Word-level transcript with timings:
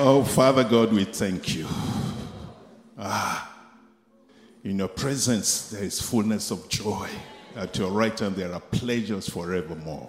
Oh, 0.00 0.22
Father 0.22 0.62
God, 0.62 0.92
we 0.92 1.02
thank 1.02 1.56
you. 1.56 1.66
Ah, 2.96 3.52
in 4.62 4.78
your 4.78 4.86
presence 4.86 5.70
there 5.70 5.82
is 5.82 6.00
fullness 6.00 6.52
of 6.52 6.68
joy. 6.68 7.08
At 7.56 7.76
your 7.76 7.90
right 7.90 8.16
hand 8.16 8.36
there 8.36 8.52
are 8.54 8.60
pleasures 8.60 9.28
forevermore. 9.28 10.08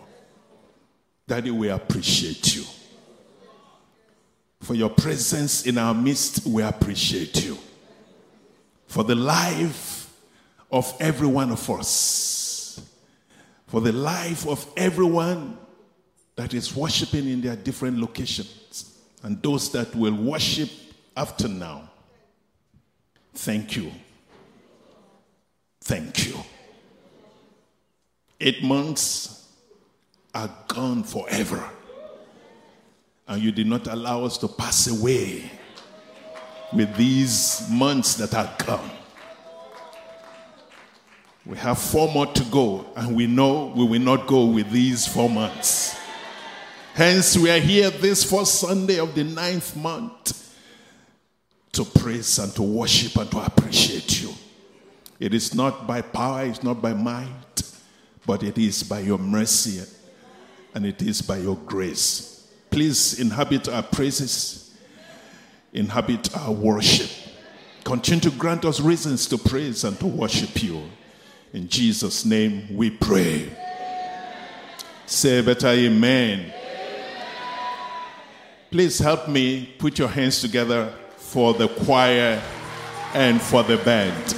Daddy, 1.27 1.49
we 1.49 1.69
appreciate 1.69 2.55
you. 2.55 2.65
For 4.61 4.75
your 4.75 4.91
presence 4.91 5.65
in 5.65 5.79
our 5.79 5.95
midst, 5.95 6.45
we 6.45 6.61
appreciate 6.61 7.43
you. 7.43 7.57
For 8.85 9.03
the 9.03 9.15
life 9.15 10.13
of 10.71 10.95
every 10.99 11.27
one 11.27 11.49
of 11.49 11.67
us. 11.67 12.79
For 13.65 13.81
the 13.81 13.93
life 13.93 14.47
of 14.47 14.71
everyone 14.77 15.57
that 16.35 16.53
is 16.53 16.75
worshiping 16.75 17.27
in 17.27 17.41
their 17.41 17.55
different 17.55 17.97
locations. 17.97 18.88
And 19.23 19.41
those 19.41 19.71
that 19.71 19.93
will 19.95 20.15
worship 20.15 20.69
after 21.15 21.47
now. 21.47 21.89
Thank 23.33 23.75
you. 23.75 23.91
Thank 25.81 26.27
you. 26.27 26.37
Eight 28.39 28.63
months 28.63 29.47
are 30.33 30.49
gone 30.67 31.03
forever. 31.03 31.63
And 33.27 33.41
you 33.41 33.51
did 33.51 33.67
not 33.67 33.87
allow 33.87 34.23
us 34.23 34.37
to 34.39 34.47
pass 34.47 34.87
away 34.87 35.51
with 36.73 36.95
these 36.95 37.67
months 37.69 38.15
that 38.15 38.33
are 38.33 38.53
come. 38.57 38.89
We 41.45 41.57
have 41.57 41.79
four 41.79 42.11
more 42.11 42.27
to 42.27 42.43
go, 42.45 42.85
and 42.95 43.15
we 43.15 43.25
know 43.25 43.73
we 43.75 43.83
will 43.83 44.01
not 44.01 44.27
go 44.27 44.45
with 44.45 44.69
these 44.69 45.07
four 45.07 45.29
months. 45.29 45.98
Hence, 46.93 47.37
we 47.37 47.49
are 47.49 47.59
here 47.59 47.89
this 47.89 48.29
first 48.29 48.59
Sunday 48.59 48.99
of 48.99 49.15
the 49.15 49.23
ninth 49.23 49.75
month 49.75 50.55
to 51.71 51.85
praise 51.85 52.39
and 52.39 52.53
to 52.55 52.61
worship 52.61 53.15
and 53.15 53.29
to 53.31 53.39
appreciate 53.39 54.21
you. 54.21 54.33
It 55.19 55.33
is 55.33 55.53
not 55.53 55.87
by 55.87 56.01
power, 56.01 56.45
it's 56.45 56.63
not 56.63 56.81
by 56.81 56.93
might, 56.93 57.61
but 58.25 58.43
it 58.43 58.57
is 58.57 58.83
by 58.83 58.99
your 58.99 59.17
mercy 59.17 59.85
and 60.73 60.85
it 60.85 61.01
is 61.01 61.21
by 61.21 61.37
your 61.37 61.57
grace. 61.57 62.47
Please 62.69 63.19
inhabit 63.19 63.67
our 63.69 63.83
praises, 63.83 64.77
inhabit 65.73 66.35
our 66.37 66.51
worship. 66.51 67.09
Continue 67.83 68.29
to 68.29 68.31
grant 68.31 68.65
us 68.65 68.79
reasons 68.79 69.25
to 69.27 69.37
praise 69.37 69.83
and 69.83 69.99
to 69.99 70.07
worship 70.07 70.61
you. 70.61 70.83
In 71.53 71.67
Jesus' 71.67 72.25
name 72.25 72.75
we 72.75 72.89
pray. 72.91 73.49
Say 75.05 75.41
better, 75.41 75.67
Amen. 75.67 76.53
Please 78.71 78.99
help 78.99 79.27
me 79.27 79.65
put 79.79 79.97
your 79.97 80.07
hands 80.07 80.41
together 80.41 80.93
for 81.17 81.55
the 81.55 81.67
choir 81.67 82.39
and 83.15 83.41
for 83.41 83.63
the 83.63 83.77
band. 83.77 84.31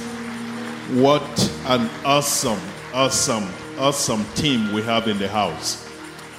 What 0.98 1.52
an 1.66 1.90
awesome, 2.02 2.58
awesome, 2.94 3.46
awesome 3.78 4.24
team 4.34 4.72
we 4.72 4.80
have 4.84 5.06
in 5.06 5.18
the 5.18 5.28
house. 5.28 5.86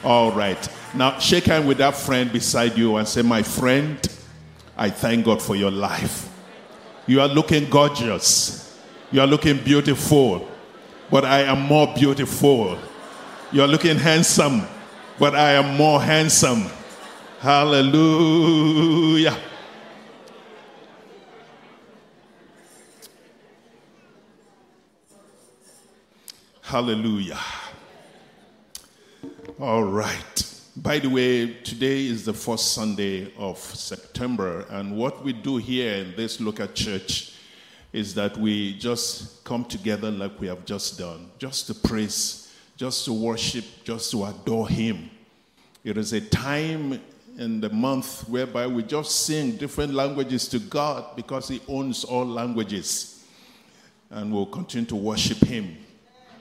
All 0.03 0.31
right. 0.31 0.67
Now, 0.95 1.19
shake 1.19 1.43
hand 1.43 1.67
with 1.67 1.77
that 1.77 1.95
friend 1.95 2.33
beside 2.33 2.75
you 2.75 2.95
and 2.97 3.07
say, 3.07 3.21
My 3.21 3.43
friend, 3.43 3.99
I 4.75 4.89
thank 4.89 5.25
God 5.25 5.39
for 5.39 5.55
your 5.55 5.71
life. 5.71 6.27
You 7.05 7.21
are 7.21 7.27
looking 7.27 7.69
gorgeous. 7.69 8.75
You 9.11 9.21
are 9.21 9.27
looking 9.27 9.63
beautiful. 9.63 10.49
But 11.11 11.25
I 11.25 11.41
am 11.41 11.61
more 11.61 11.93
beautiful. 11.93 12.75
You 13.51 13.61
are 13.61 13.67
looking 13.67 13.97
handsome. 13.97 14.63
But 15.19 15.35
I 15.35 15.51
am 15.51 15.77
more 15.77 16.01
handsome. 16.01 16.71
Hallelujah. 17.43 19.37
Hallelujah. 26.61 27.37
All 29.59 29.83
right. 29.83 30.61
By 30.77 30.99
the 30.99 31.09
way, 31.09 31.55
today 31.65 32.05
is 32.05 32.23
the 32.23 32.31
first 32.31 32.71
Sunday 32.71 33.33
of 33.37 33.57
September, 33.57 34.65
and 34.69 34.95
what 34.95 35.21
we 35.21 35.33
do 35.33 35.57
here 35.57 35.95
in 35.95 36.15
this 36.15 36.39
local 36.39 36.67
church 36.67 37.33
is 37.91 38.15
that 38.15 38.37
we 38.37 38.79
just 38.79 39.43
come 39.43 39.65
together 39.65 40.09
like 40.09 40.39
we 40.39 40.47
have 40.47 40.63
just 40.63 40.97
done, 40.97 41.29
just 41.39 41.67
to 41.67 41.73
praise, 41.73 42.55
just 42.77 43.03
to 43.03 43.11
worship, 43.11 43.65
just 43.83 44.11
to 44.11 44.23
adore 44.23 44.69
Him. 44.69 45.09
It 45.83 45.97
is 45.97 46.13
a 46.13 46.21
time 46.21 47.01
in 47.37 47.61
the 47.61 47.69
month 47.69 48.27
whereby 48.29 48.67
we 48.67 48.83
just 48.83 49.25
sing 49.25 49.57
different 49.57 49.93
languages 49.93 50.47
to 50.49 50.59
God 50.59 51.15
because 51.15 51.47
He 51.47 51.61
owns 51.67 52.03
all 52.03 52.25
languages, 52.25 53.25
and 54.09 54.31
we'll 54.31 54.45
continue 54.45 54.87
to 54.87 54.95
worship 54.95 55.39
Him 55.39 55.77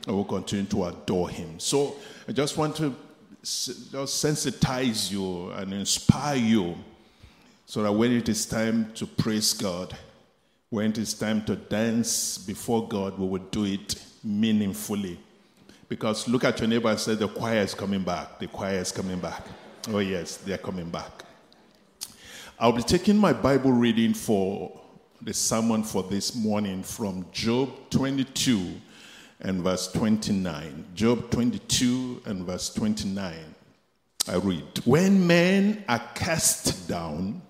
and 0.06 0.16
we'll 0.16 0.25
continue 0.25 0.66
to 0.66 0.84
adore 0.84 1.31
him. 1.31 1.58
So 1.58 1.97
I 2.28 2.32
just 2.32 2.56
want 2.56 2.76
to 2.76 2.94
just 3.42 4.25
sensitize 4.25 5.10
you 5.10 5.50
and 5.50 5.72
inspire 5.72 6.36
you 6.36 6.76
so 7.66 7.82
that 7.82 7.92
when 7.92 8.12
it 8.12 8.28
is 8.28 8.47
time 8.47 8.92
to 8.94 9.06
praise 9.06 9.52
God, 9.52 9.97
when 10.70 10.91
it 10.91 10.98
is 10.98 11.14
time 11.14 11.44
to 11.44 11.56
dance 11.56 12.38
before 12.38 12.88
God, 12.88 13.19
we 13.19 13.26
will 13.26 13.38
do 13.38 13.64
it 13.64 13.94
meaningfully. 14.25 15.19
Because 15.88 16.26
look 16.26 16.44
at 16.44 16.58
your 16.60 16.69
neighbor 16.69 16.88
and 16.88 16.98
say, 16.98 17.14
The 17.14 17.28
choir 17.28 17.60
is 17.60 17.75
coming 17.75 18.02
back. 18.02 18.38
The 18.38 18.47
choir 18.47 18.78
is 18.78 18.91
coming 18.91 19.19
back. 19.19 19.42
Oh, 19.88 19.98
yes, 19.98 20.37
they're 20.37 20.59
coming 20.59 20.91
back. 20.91 21.25
I'll 22.59 22.70
be 22.70 22.84
taking 22.84 23.16
my 23.16 23.32
Bible 23.32 23.72
reading 23.72 24.15
for 24.15 24.81
the 25.20 25.34
sermon 25.34 25.82
for 25.82 26.04
this 26.04 26.37
morning 26.37 26.84
from 26.84 27.26
Job 27.32 27.69
22 27.91 28.75
and 29.41 29.60
verse 29.60 29.91
29. 29.91 30.84
Job 30.94 31.28
22 31.32 32.22
and 32.26 32.47
verse 32.47 32.72
29. 32.72 33.34
I 34.28 34.37
read 34.37 34.62
When 34.84 35.26
men 35.26 35.84
are 35.88 36.03
cast 36.14 36.88
down, 36.88 37.43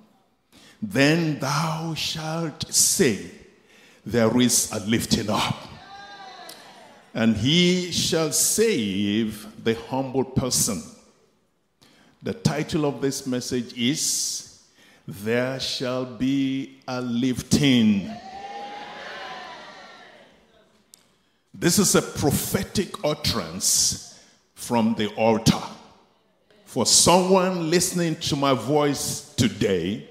then 0.81 1.39
thou 1.39 1.93
shalt 1.95 2.73
say, 2.73 3.31
There 4.07 4.41
is 4.41 4.73
a 4.73 4.81
lifting 4.87 5.29
up. 5.29 5.69
And 7.13 7.37
he 7.37 7.93
shall 7.93 8.33
save 8.33 9.47
the 9.63 9.75
humble 9.75 10.25
person. 10.25 10.83
The 12.25 12.35
title 12.35 12.87
of 12.87 13.01
this 13.01 13.27
message 13.27 13.77
is 13.77 14.63
There 15.09 15.59
Shall 15.59 16.05
Be 16.05 16.79
a 16.87 17.01
Lifting. 17.01 18.09
This 21.53 21.81
is 21.81 21.97
a 21.97 22.03
prophetic 22.03 22.95
utterance 23.05 24.23
from 24.55 24.95
the 24.95 25.09
altar. 25.17 25.61
For 26.65 26.87
someone 26.87 27.69
listening 27.69 28.15
to 28.21 28.37
my 28.37 28.55
voice 28.55 29.35
today, 29.35 30.07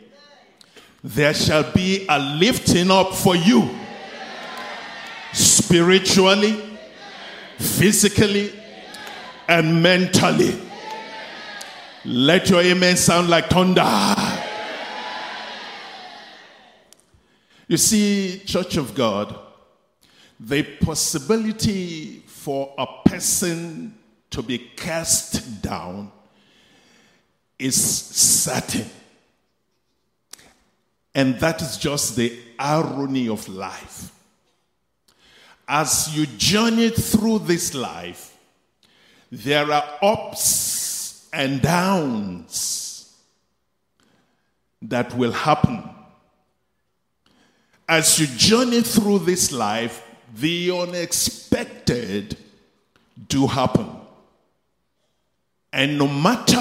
there 1.01 1.33
shall 1.33 1.71
be 1.71 2.05
a 2.09 2.19
lifting 2.19 2.91
up 2.91 3.13
for 3.13 3.37
you 3.37 3.69
spiritually, 5.31 6.61
physically, 7.57 8.51
and 9.47 9.81
mentally. 9.81 10.70
Let 12.03 12.49
your 12.49 12.61
amen 12.61 12.97
sound 12.97 13.29
like 13.29 13.49
thunder. 13.49 13.83
You 17.67 17.77
see, 17.77 18.41
Church 18.45 18.77
of 18.77 18.95
God, 18.95 19.37
the 20.39 20.63
possibility 20.63 22.23
for 22.25 22.73
a 22.77 22.87
person 23.05 23.95
to 24.31 24.41
be 24.41 24.57
cast 24.57 25.61
down 25.61 26.11
is 27.59 27.75
certain. 27.75 28.89
And 31.13 31.39
that 31.39 31.61
is 31.61 31.77
just 31.77 32.15
the 32.15 32.37
irony 32.57 33.29
of 33.29 33.47
life. 33.47 34.11
As 35.67 36.09
you 36.17 36.25
journey 36.25 36.89
through 36.89 37.39
this 37.39 37.75
life, 37.75 38.35
there 39.31 39.71
are 39.71 39.83
ups 40.01 40.80
and 41.33 41.61
downs 41.61 43.15
that 44.81 45.15
will 45.15 45.31
happen. 45.31 45.83
As 47.87 48.19
you 48.19 48.27
journey 48.27 48.81
through 48.81 49.19
this 49.19 49.51
life, 49.51 50.03
the 50.33 50.71
unexpected 50.71 52.37
do 53.27 53.47
happen. 53.47 53.87
And 55.73 55.97
no 55.97 56.07
matter 56.07 56.57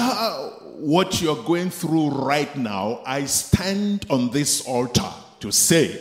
what 0.77 1.21
you're 1.21 1.43
going 1.43 1.69
through 1.69 2.09
right 2.09 2.55
now, 2.55 3.01
I 3.05 3.25
stand 3.25 4.05
on 4.09 4.31
this 4.31 4.65
altar 4.67 5.09
to 5.41 5.51
say, 5.51 5.99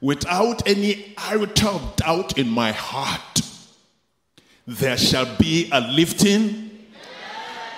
without 0.00 0.66
any 0.68 1.14
iota 1.18 1.68
of 1.70 1.96
doubt 1.96 2.38
in 2.38 2.48
my 2.48 2.72
heart, 2.72 3.40
there 4.66 4.96
shall 4.96 5.36
be 5.36 5.68
a 5.72 5.80
lifting 5.80 6.67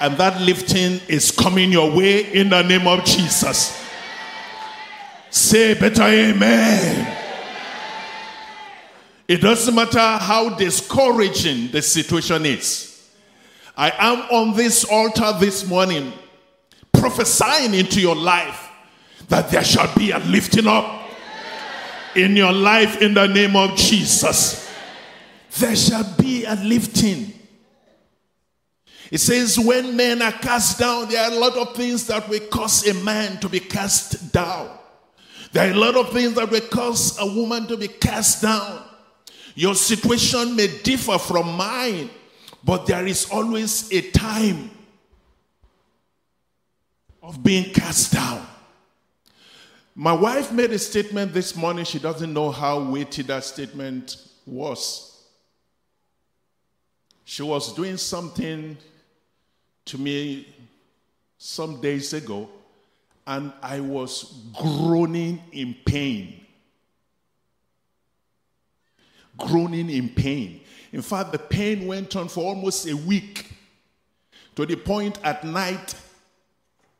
And 0.01 0.17
that 0.17 0.41
lifting 0.41 1.01
is 1.09 1.31
coming 1.31 1.71
your 1.71 1.91
way 1.95 2.33
in 2.33 2.49
the 2.49 2.63
name 2.63 2.87
of 2.87 3.05
Jesus. 3.05 3.87
Say 5.29 5.75
better 5.75 6.03
amen. 6.03 7.17
It 9.29 9.43
doesn't 9.43 9.75
matter 9.75 9.99
how 9.99 10.57
discouraging 10.57 11.71
the 11.71 11.83
situation 11.83 12.45
is. 12.47 13.09
I 13.77 13.93
am 13.97 14.19
on 14.31 14.57
this 14.57 14.85
altar 14.85 15.33
this 15.39 15.67
morning 15.69 16.13
prophesying 16.93 17.75
into 17.75 18.01
your 18.01 18.17
life 18.17 18.69
that 19.29 19.51
there 19.51 19.65
shall 19.65 19.95
be 19.95 20.11
a 20.11 20.19
lifting 20.19 20.67
up 20.67 21.09
in 22.17 22.37
your 22.37 22.53
life 22.53 23.01
in 23.01 23.15
the 23.15 23.27
name 23.27 23.55
of 23.55 23.77
Jesus. 23.77 24.69
There 25.59 25.77
shall 25.77 26.15
be 26.19 26.45
a 26.45 26.57
lifting. 26.57 27.40
It 29.11 29.19
says, 29.19 29.59
when 29.59 29.97
men 29.97 30.23
are 30.23 30.33
cast 30.33 30.79
down, 30.79 31.09
there 31.09 31.25
are 31.25 31.33
a 31.33 31.39
lot 31.39 31.57
of 31.57 31.75
things 31.75 32.07
that 32.07 32.29
will 32.29 32.47
cause 32.47 32.87
a 32.87 32.95
man 32.95 33.41
to 33.41 33.49
be 33.49 33.59
cast 33.59 34.33
down. 34.33 34.79
There 35.53 35.69
are 35.69 35.73
a 35.73 35.77
lot 35.77 35.97
of 35.97 36.13
things 36.13 36.35
that 36.35 36.49
will 36.49 36.61
cause 36.61 37.19
a 37.19 37.27
woman 37.27 37.67
to 37.67 37.77
be 37.77 37.89
cast 37.89 38.43
down. 38.43 38.85
Your 39.57 39.75
situation 39.75 40.55
may 40.55 40.69
differ 40.83 41.19
from 41.19 41.57
mine, 41.57 42.09
but 42.63 42.87
there 42.87 43.05
is 43.05 43.29
always 43.31 43.93
a 43.93 44.11
time 44.13 44.71
of 47.21 47.43
being 47.43 47.73
cast 47.73 48.13
down. 48.13 48.47
My 49.97 50.13
wife 50.13 50.53
made 50.53 50.71
a 50.71 50.79
statement 50.79 51.35
this 51.35 51.57
morning. 51.57 51.85
She 51.85 51.99
doesn't 51.99 52.33
know 52.33 52.53
how 52.53 52.81
weighty 52.91 53.23
that 53.23 53.43
statement 53.43 54.17
was. 54.47 55.27
She 57.25 57.43
was 57.43 57.75
doing 57.75 57.97
something 57.97 58.77
to 59.91 59.99
me 59.99 60.47
some 61.37 61.81
days 61.81 62.13
ago, 62.13 62.49
and 63.27 63.53
I 63.63 63.81
was 63.81 64.35
groaning 64.57 65.43
in 65.53 65.75
pain. 65.85 66.47
Groaning 69.37 69.91
in 69.91 70.09
pain. 70.11 70.61
In 70.93 71.03
fact, 71.03 71.33
the 71.33 71.39
pain 71.39 71.87
went 71.87 72.15
on 72.15 72.29
for 72.29 72.45
almost 72.45 72.87
a 72.87 72.97
week 72.97 73.51
to 74.55 74.65
the 74.65 74.77
point 74.77 75.19
at 75.25 75.45
night, 75.45 75.95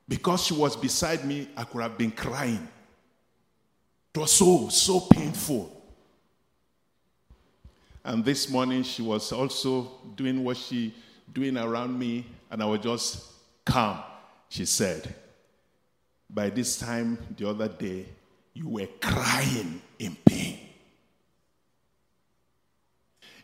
because 0.09 0.45
she 0.45 0.55
was 0.55 0.77
beside 0.77 1.25
me, 1.25 1.49
I 1.57 1.63
could 1.63 1.83
have 1.83 1.97
been 1.97 2.11
crying. 2.11 2.67
It 4.13 4.19
was 4.19 4.33
so, 4.33 4.69
so 4.69 5.01
painful. 5.01 5.77
And 8.05 8.25
this 8.25 8.49
morning 8.49 8.83
she 8.83 9.03
was 9.03 9.31
also 9.31 9.93
doing 10.17 10.43
what 10.43 10.57
she 10.57 10.93
doing 11.33 11.57
around 11.57 11.97
me, 11.97 12.27
and 12.51 12.63
I 12.63 12.67
was 12.67 12.81
just 12.81 13.25
calm. 13.65 14.03
She 14.49 14.65
said, 14.65 15.15
By 16.29 16.51
this 16.51 16.79
time 16.79 17.19
the 17.37 17.49
other 17.49 17.69
day, 17.69 18.07
you 18.55 18.69
were 18.69 18.89
crying 19.01 19.81
in 19.99 20.17
pain. 20.25 20.59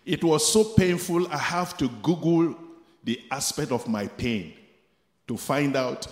It 0.05 0.23
was 0.23 0.53
so 0.53 0.63
painful, 0.65 1.27
I 1.33 1.39
have 1.39 1.77
to 1.79 1.89
Google 1.89 2.57
the 3.03 3.21
aspect 3.31 3.73
of 3.73 3.89
my 3.89 4.07
pain 4.07 4.53
to 5.29 5.37
find 5.37 5.77
out 5.77 6.07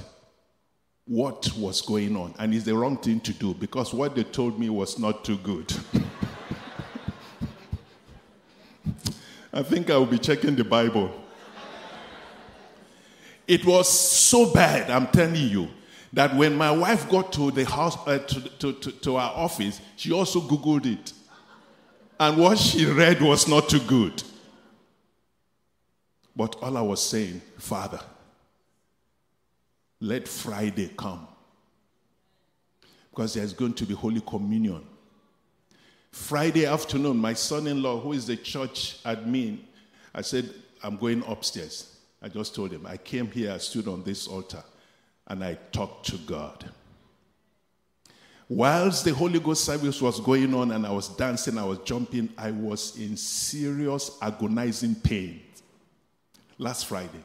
what 1.06 1.52
was 1.56 1.81
going 1.81 2.17
on. 2.17 2.35
And 2.38 2.55
it's 2.55 2.64
the 2.64 2.76
wrong 2.76 2.96
thing 2.96 3.20
to 3.20 3.32
do 3.32 3.55
because 3.55 3.94
what 3.94 4.14
they 4.14 4.25
told 4.25 4.58
me 4.58 4.69
was 4.70 4.99
not 4.99 5.25
too 5.25 5.37
good. 5.38 5.73
I 9.52 9.62
think 9.62 9.91
I 9.91 9.96
will 9.96 10.06
be 10.06 10.19
checking 10.19 10.56
the 10.56 10.64
Bible. 10.64 11.24
It 13.46 13.64
was 13.64 13.88
so 13.88 14.52
bad, 14.52 14.91
I'm 14.91 15.06
telling 15.08 15.49
you, 15.49 15.69
that 16.12 16.35
when 16.35 16.56
my 16.56 16.70
wife 16.70 17.08
got 17.08 17.32
to 17.35 17.50
the 17.50 17.64
house, 17.64 17.96
uh, 18.06 18.19
to, 18.19 18.41
to, 18.41 18.73
to, 18.73 18.91
to 18.93 19.17
our 19.17 19.32
office, 19.35 19.81
she 19.96 20.12
also 20.12 20.41
Googled 20.41 20.87
it. 20.87 21.12
And 22.19 22.38
what 22.38 22.58
she 22.58 22.87
read 22.87 23.20
was 23.20 23.49
not 23.49 23.69
too 23.69 23.81
good. 23.81 24.23
But 26.37 26.56
all 26.62 26.76
I 26.76 26.81
was 26.81 27.02
saying, 27.02 27.43
Father, 27.58 28.00
let 30.00 30.26
Friday 30.26 30.91
come. 30.96 31.26
Because 33.11 33.35
there's 33.35 33.52
going 33.52 33.75
to 33.75 33.85
be 33.85 33.94
Holy 33.94 34.20
Communion. 34.20 34.85
Friday 36.11 36.67
afternoon, 36.67 37.19
my 37.19 37.35
son 37.35 37.67
in 37.67 37.82
law, 37.82 38.00
who 38.00 38.12
is 38.12 38.26
the 38.26 38.37
church 38.37 39.02
admin, 39.05 39.58
I 40.14 40.23
said, 40.23 40.49
I'm 40.82 40.96
going 40.96 41.25
upstairs. 41.26 41.94
I 42.25 42.29
just 42.29 42.55
told 42.55 42.73
him, 42.73 42.87
I 42.87 42.97
came 42.97 43.31
here, 43.31 43.53
I 43.53 43.59
stood 43.59 43.87
on 43.87 44.03
this 44.03 44.26
altar, 44.26 44.65
and 45.26 45.44
I 45.44 45.59
talked 45.73 46.06
to 46.06 46.17
God. 46.17 46.65
Whilst 48.49 49.05
the 49.05 49.12
Holy 49.12 49.38
Ghost 49.38 49.62
service 49.62 50.00
was 50.00 50.21
going 50.21 50.55
on 50.55 50.71
and 50.71 50.87
I 50.87 50.91
was 50.91 51.09
dancing, 51.09 51.59
I 51.59 51.67
was 51.67 51.81
jumping, 51.81 52.31
I 52.38 52.50
was 52.50 52.97
in 52.99 53.19
serious 53.19 54.17
agonizing 54.23 54.94
pain. 54.94 55.43
Last 56.56 56.87
Friday. 56.87 57.23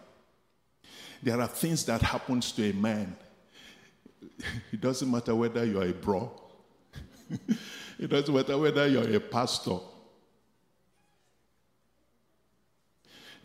There 1.23 1.39
are 1.39 1.47
things 1.47 1.85
that 1.85 2.01
happens 2.01 2.51
to 2.53 2.69
a 2.69 2.73
man. 2.73 3.15
It 4.73 4.81
doesn't 4.81 5.09
matter 5.09 5.33
whether 5.33 5.63
you 5.63 5.79
are 5.79 5.87
a 5.87 5.93
bro. 5.93 6.29
it 7.99 8.09
doesn't 8.09 8.35
matter 8.35 8.57
whether 8.57 8.85
you're 8.85 9.15
a 9.15 9.19
pastor. 9.21 9.77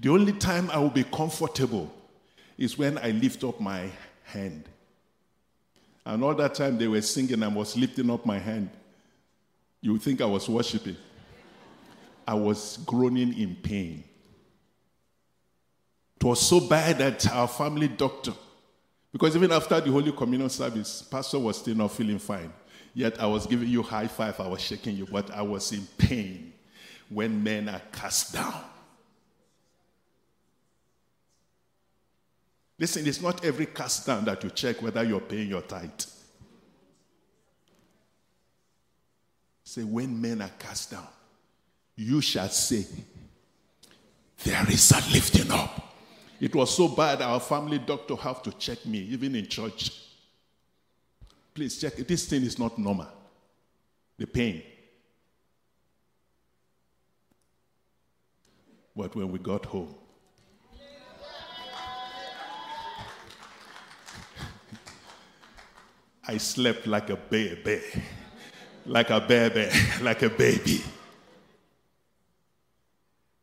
The 0.01 0.11
only 0.11 0.33
time 0.33 0.71
I 0.71 0.79
will 0.79 0.91
be 0.91 1.05
comfortable 1.05 1.93
is 2.59 2.77
when 2.77 2.99
I 2.99 3.11
lift 3.11 3.45
up 3.45 3.61
my 3.61 3.91
hand. 4.25 4.69
And 6.07 6.23
all 6.23 6.35
that 6.35 6.55
time 6.55 6.77
they 6.79 6.89
were 6.89 7.01
singing, 7.01 7.43
I 7.43 7.49
was 7.49 7.77
lifting 7.77 8.11
up 8.11 8.27
my 8.27 8.39
hand. 8.39 8.71
You 9.81 9.99
think 9.99 10.21
I 10.21 10.27
was 10.27 10.49
worshiping. 10.49 10.97
I 12.27 12.35
was 12.35 12.79
groaning 12.87 13.39
in 13.39 13.55
pain. 13.57 14.05
It 16.17 16.25
was 16.25 16.41
so 16.41 16.61
bad 16.61 16.99
that 16.99 17.31
our 17.31 17.49
family 17.49 17.89
doctor, 17.89 18.33
because 19.13 19.37
even 19.37 19.53
after 19.53 19.81
the 19.81 19.91
Holy 19.91 20.11
Communion 20.11 20.49
service, 20.49 21.03
Pastor 21.03 21.39
was 21.39 21.59
still 21.59 21.75
not 21.75 21.93
feeling 21.93 22.19
fine. 22.19 22.53
Yet 22.95 23.21
I 23.21 23.27
was 23.27 23.47
giving 23.47 23.69
you 23.69 23.83
high 23.83 24.07
five, 24.07 24.39
I 24.41 24.49
was 24.49 24.61
shaking 24.61 24.97
you, 24.97 25.07
but 25.07 25.31
I 25.31 25.43
was 25.43 25.71
in 25.73 25.87
pain 25.99 26.53
when 27.09 27.43
men 27.43 27.69
are 27.69 27.83
cast 27.93 28.33
down. 28.33 28.65
Listen, 32.79 33.07
it's 33.07 33.21
not 33.21 33.45
every 33.45 33.67
cast 33.67 34.07
down 34.07 34.25
that 34.25 34.43
you 34.43 34.51
check 34.51 34.83
whether 34.83 35.03
you're 35.05 35.21
paying 35.21 35.49
your 35.49 35.63
tithe. 35.63 35.91
Say, 39.63 39.83
when 39.83 40.21
men 40.21 40.43
are 40.43 40.51
cast 40.59 40.91
down, 40.91 41.07
you 41.97 42.21
shall 42.21 42.49
say, 42.49 42.87
There 44.43 44.67
is 44.69 44.91
a 44.91 44.97
lifting 45.13 45.51
up. 45.51 45.95
It 46.41 46.55
was 46.55 46.77
so 46.77 46.89
bad, 46.89 47.23
our 47.23 47.41
family 47.41 47.79
doctor 47.79 48.17
have 48.17 48.43
to 48.43 48.53
check 48.53 48.85
me, 48.85 48.99
even 48.99 49.37
in 49.37 49.47
church. 49.47 49.93
Please 51.55 51.81
check. 51.81 51.95
This 51.97 52.27
thing 52.27 52.43
is 52.43 52.59
not 52.59 52.77
normal. 52.79 53.07
The 54.19 54.27
pain. 54.27 54.63
But 58.97 59.15
when 59.15 59.31
we 59.31 59.39
got 59.39 59.65
home, 59.65 59.95
I 66.27 66.39
slept 66.39 66.87
like 66.87 67.11
a 67.11 67.17
baby, 67.17 67.81
like 68.87 69.11
a 69.11 69.21
baby, 69.21 69.69
like 70.01 70.23
a 70.23 70.31
baby. 70.31 70.83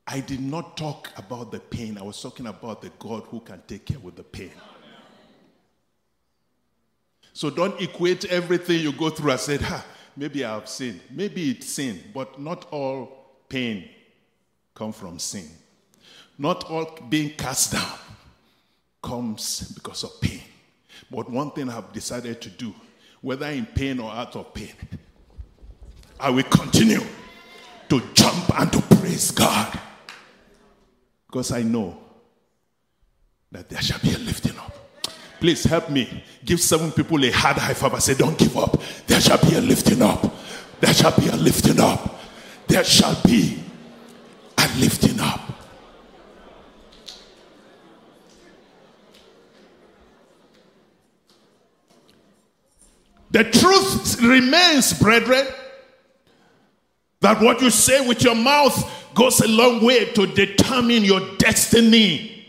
I 0.08 0.20
did 0.20 0.42
not 0.42 0.78
talk 0.78 1.10
about 1.16 1.52
the 1.52 1.60
pain. 1.60 1.98
I 1.98 2.02
was 2.02 2.22
talking 2.22 2.48
about 2.48 2.82
the 2.82 2.92
God 2.98 3.24
who 3.30 3.40
can 3.40 3.62
take 3.68 3.86
care 3.86 4.00
with 4.00 4.16
the 4.16 4.24
pain. 4.24 4.52
So 7.34 7.50
don't 7.50 7.80
equate 7.80 8.26
everything 8.26 8.82
you 8.82 8.92
go 8.92 9.10
through. 9.10 9.32
I 9.32 9.38
said, 9.38 9.62
ha, 9.62 9.86
maybe 10.18 10.44
I 10.44 10.56
have 10.56 10.68
sinned. 10.68 11.00
Maybe 11.10 11.52
it's 11.52 11.68
sin, 11.68 12.00
but 12.14 12.40
not 12.40 12.68
all 12.72 13.42
pain 13.48 13.88
come 14.74 14.92
from 14.92 15.20
sin. 15.20 15.48
Not 16.38 16.70
all 16.70 16.98
being 17.10 17.30
cast 17.38 17.74
down 17.74 17.98
comes 19.02 19.72
because 19.74 20.04
of 20.04 20.20
pain. 20.20 20.42
But 21.10 21.30
one 21.30 21.52
thing 21.52 21.70
I've 21.70 21.92
decided 21.94 22.42
to 22.42 22.50
do, 22.50 22.74
whether 23.22 23.48
in 23.48 23.66
pain 23.66 24.00
or 24.00 24.12
out 24.12 24.36
of 24.36 24.54
pain, 24.54 24.74
I 26.20 26.30
will 26.30 26.44
continue 26.44 27.02
to 27.90 28.02
jump 28.14 28.60
and 28.60 28.72
to 28.74 28.82
praise 28.96 29.32
God. 29.32 29.80
Because 31.28 31.52
I 31.52 31.62
know 31.64 31.98
that 33.52 33.70
there 33.70 33.82
shall 33.82 34.00
be 34.00 34.14
a 34.14 34.18
lifting 34.18 34.58
up. 34.58 34.76
Please 35.40 35.64
help 35.64 35.90
me. 35.90 36.24
Give 36.46 36.60
seven 36.60 36.92
people 36.92 37.24
a 37.26 37.32
hard 37.32 37.58
high 37.58 37.74
five 37.74 37.94
and 37.94 38.04
say, 38.04 38.14
Don't 38.14 38.38
give 38.38 38.56
up. 38.56 38.80
There 39.08 39.20
shall 39.20 39.40
be 39.40 39.56
a 39.56 39.62
lifting 39.62 40.02
up. 40.02 40.24
There 40.80 40.94
shall 40.94 41.20
be 41.20 41.28
a 41.30 41.36
lifting 41.36 41.80
up. 41.80 42.20
There 42.68 42.84
shall 42.84 43.20
be 43.24 43.62
a 44.58 44.68
lifting 44.80 45.20
up. 45.20 45.51
The 53.32 53.46
truth 53.46 54.22
remains, 54.22 54.94
brethren, 54.94 55.48
that 57.22 57.42
what 57.42 57.62
you 57.62 57.70
say 57.70 58.06
with 58.06 58.24
your 58.24 58.36
mouth 58.36 58.90
goes 59.14 59.40
a 59.40 59.48
long 59.48 59.84
way 59.84 60.06
to 60.12 60.28
determine 60.28 61.04
your 61.04 61.22
destiny. 61.38 62.46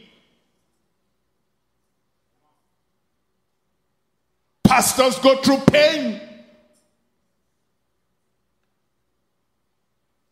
Pastors 4.65 5.19
go 5.19 5.37
through 5.37 5.59
pain. 5.59 6.21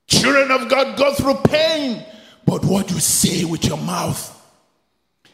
Children 0.08 0.50
of 0.50 0.68
God 0.68 0.96
go 0.96 1.14
through 1.14 1.34
pain. 1.44 2.04
But 2.44 2.64
what 2.64 2.90
you 2.90 2.98
say 2.98 3.44
with 3.44 3.64
your 3.66 3.76
mouth. 3.78 4.36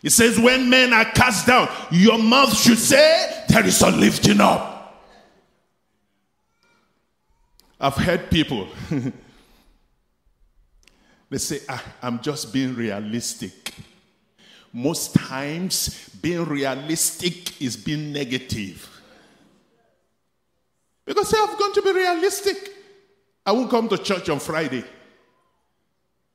It 0.02 0.10
says, 0.10 0.38
when 0.38 0.68
men 0.68 0.92
are 0.92 1.06
cast 1.06 1.46
down, 1.46 1.68
your 1.90 2.18
mouth 2.18 2.54
should 2.56 2.78
say, 2.78 3.44
there 3.48 3.64
is 3.64 3.80
a 3.80 3.90
lifting 3.90 4.40
up. 4.40 4.75
I've 7.78 7.96
heard 7.96 8.30
people, 8.30 8.68
they 11.30 11.38
say, 11.38 11.60
ah, 11.68 11.84
I'm 12.02 12.20
just 12.22 12.52
being 12.52 12.74
realistic. 12.74 13.74
Most 14.72 15.14
times, 15.14 16.08
being 16.20 16.44
realistic 16.44 17.60
is 17.60 17.76
being 17.76 18.12
negative. 18.12 18.88
Because 21.04 21.32
I've 21.32 21.58
gone 21.58 21.72
to 21.74 21.82
be 21.82 21.92
realistic. 21.92 22.72
I 23.44 23.52
won't 23.52 23.70
come 23.70 23.88
to 23.90 23.98
church 23.98 24.28
on 24.28 24.40
Friday. 24.40 24.84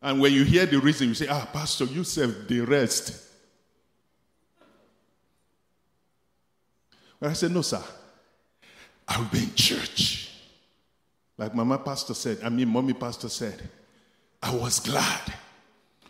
And 0.01 0.19
when 0.21 0.33
you 0.33 0.43
hear 0.43 0.65
the 0.65 0.79
reason, 0.79 1.09
you 1.09 1.13
say, 1.13 1.27
ah, 1.27 1.47
Pastor, 1.51 1.85
you 1.85 2.03
serve 2.03 2.47
the 2.47 2.61
rest. 2.61 3.27
But 7.19 7.31
I 7.31 7.33
said, 7.33 7.51
no, 7.51 7.61
sir. 7.61 7.83
I'll 9.07 9.25
be 9.25 9.43
in 9.43 9.53
church. 9.53 10.30
Like 11.41 11.55
Mama 11.55 11.79
Pastor 11.79 12.13
said, 12.13 12.37
I 12.43 12.49
mean, 12.49 12.69
Mommy 12.69 12.93
Pastor 12.93 13.27
said, 13.27 13.59
I 14.43 14.53
was 14.53 14.79
glad 14.79 15.33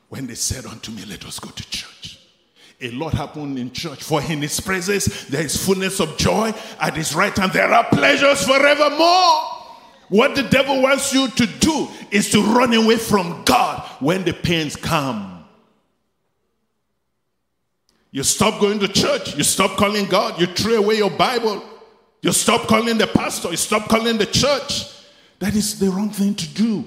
when 0.09 0.27
they 0.27 0.35
said 0.35 0.65
unto 0.65 0.91
me, 0.91 1.05
Let 1.05 1.23
us 1.23 1.39
go 1.39 1.49
to 1.49 1.69
church. 1.69 2.19
A 2.81 2.91
lot 2.91 3.13
happened 3.13 3.57
in 3.57 3.71
church. 3.71 4.03
For 4.03 4.21
in 4.21 4.41
his 4.41 4.59
presence 4.59 5.23
there 5.27 5.45
is 5.45 5.65
fullness 5.65 6.01
of 6.01 6.17
joy. 6.17 6.53
At 6.81 6.97
his 6.97 7.15
right 7.15 7.33
hand 7.33 7.53
there 7.53 7.71
are 7.71 7.85
pleasures 7.85 8.43
forevermore. 8.43 9.39
What 10.09 10.35
the 10.35 10.43
devil 10.49 10.81
wants 10.81 11.13
you 11.13 11.29
to 11.29 11.45
do 11.45 11.87
is 12.11 12.29
to 12.31 12.41
run 12.41 12.73
away 12.73 12.97
from 12.97 13.43
God 13.45 13.87
when 14.01 14.25
the 14.25 14.33
pains 14.33 14.75
come. 14.75 15.45
You 18.11 18.23
stop 18.23 18.59
going 18.59 18.79
to 18.79 18.89
church. 18.89 19.37
You 19.37 19.43
stop 19.43 19.77
calling 19.77 20.07
God. 20.07 20.41
You 20.41 20.47
throw 20.47 20.73
away 20.73 20.97
your 20.97 21.09
Bible. 21.09 21.63
You 22.21 22.33
stop 22.33 22.67
calling 22.67 22.97
the 22.97 23.07
pastor. 23.07 23.51
You 23.51 23.55
stop 23.55 23.87
calling 23.87 24.17
the 24.17 24.25
church. 24.25 24.97
That 25.41 25.55
is 25.55 25.79
the 25.79 25.89
wrong 25.89 26.11
thing 26.11 26.35
to 26.35 26.47
do. 26.47 26.85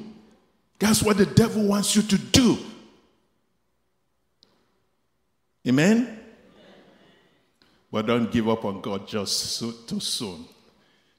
That's 0.79 1.03
what 1.03 1.17
the 1.17 1.27
devil 1.27 1.65
wants 1.65 1.97
you 1.97 2.03
to 2.03 2.17
do. 2.17 2.57
Amen? 5.67 6.21
But 7.91 8.07
don't 8.07 8.31
give 8.31 8.49
up 8.49 8.65
on 8.65 8.81
God 8.81 9.09
just 9.09 9.57
so, 9.57 9.73
too 9.73 9.99
soon. 9.99 10.45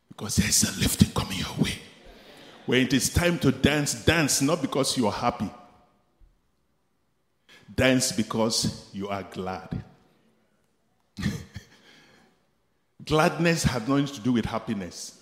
Because 0.08 0.38
there's 0.38 0.64
a 0.64 0.80
lifting 0.80 1.12
coming 1.12 1.40
your 1.40 1.54
way. 1.60 1.74
When 2.68 2.80
it 2.80 2.94
is 2.94 3.10
time 3.10 3.38
to 3.40 3.52
dance, 3.52 4.06
dance 4.06 4.42
not 4.42 4.62
because 4.62 4.96
you 4.98 5.08
are 5.08 5.12
happy. 5.12 5.50
Dance 7.76 8.14
because 8.14 8.90
you 8.94 9.10
are 9.10 9.24
glad. 9.24 9.84
Gladness 13.06 13.66
has 13.66 13.86
nothing 13.86 14.06
to 14.06 14.22
do 14.22 14.32
with 14.32 14.46
happiness. 14.46 15.15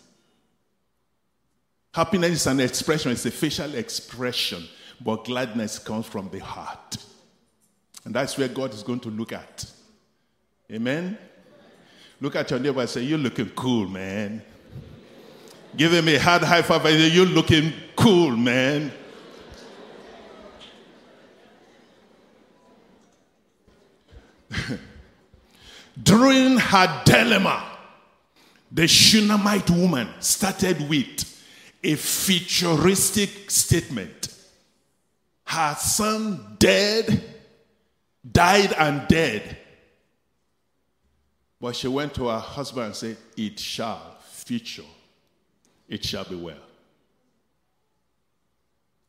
Happiness 1.93 2.31
is 2.31 2.47
an 2.47 2.59
expression, 2.59 3.11
it's 3.11 3.25
a 3.27 3.31
facial 3.31 3.75
expression, 3.75 4.63
but 4.99 5.25
gladness 5.25 5.77
comes 5.77 6.07
from 6.07 6.27
the 6.29 6.39
heart. 6.39 6.97
And 8.03 8.15
that's 8.15 8.35
where 8.35 8.47
God 8.47 8.73
is 8.73 8.81
going 8.81 8.99
to 9.01 9.09
look 9.09 9.31
at. 9.31 9.63
Amen? 10.71 11.15
Look 12.19 12.35
at 12.35 12.49
your 12.49 12.59
neighbor 12.59 12.81
and 12.81 12.89
say, 12.89 13.03
You're 13.03 13.19
looking 13.19 13.49
cool, 13.49 13.87
man. 13.87 14.41
Give 15.77 15.93
him 15.93 16.07
a 16.07 16.17
hard 16.17 16.41
high 16.41 16.63
five 16.63 16.83
and 16.85 16.99
say, 16.99 17.09
You're 17.09 17.27
looking 17.27 17.71
cool, 17.95 18.35
man. 18.35 18.91
During 26.01 26.57
her 26.57 27.03
dilemma, 27.05 27.63
the 28.71 28.87
Shunammite 28.87 29.69
woman 29.69 30.09
started 30.19 30.89
with 30.89 31.32
a 31.83 31.95
futuristic 31.95 33.51
statement. 33.51 34.29
Her 35.45 35.75
son 35.75 36.55
dead, 36.57 37.23
died 38.29 38.73
and 38.73 39.07
dead. 39.07 39.57
But 41.59 41.75
she 41.75 41.87
went 41.87 42.13
to 42.15 42.27
her 42.27 42.39
husband 42.39 42.87
and 42.87 42.95
said, 42.95 43.17
It 43.37 43.59
shall, 43.59 44.17
future, 44.21 44.83
it 45.87 46.03
shall 46.03 46.23
be 46.23 46.35
well. 46.35 46.57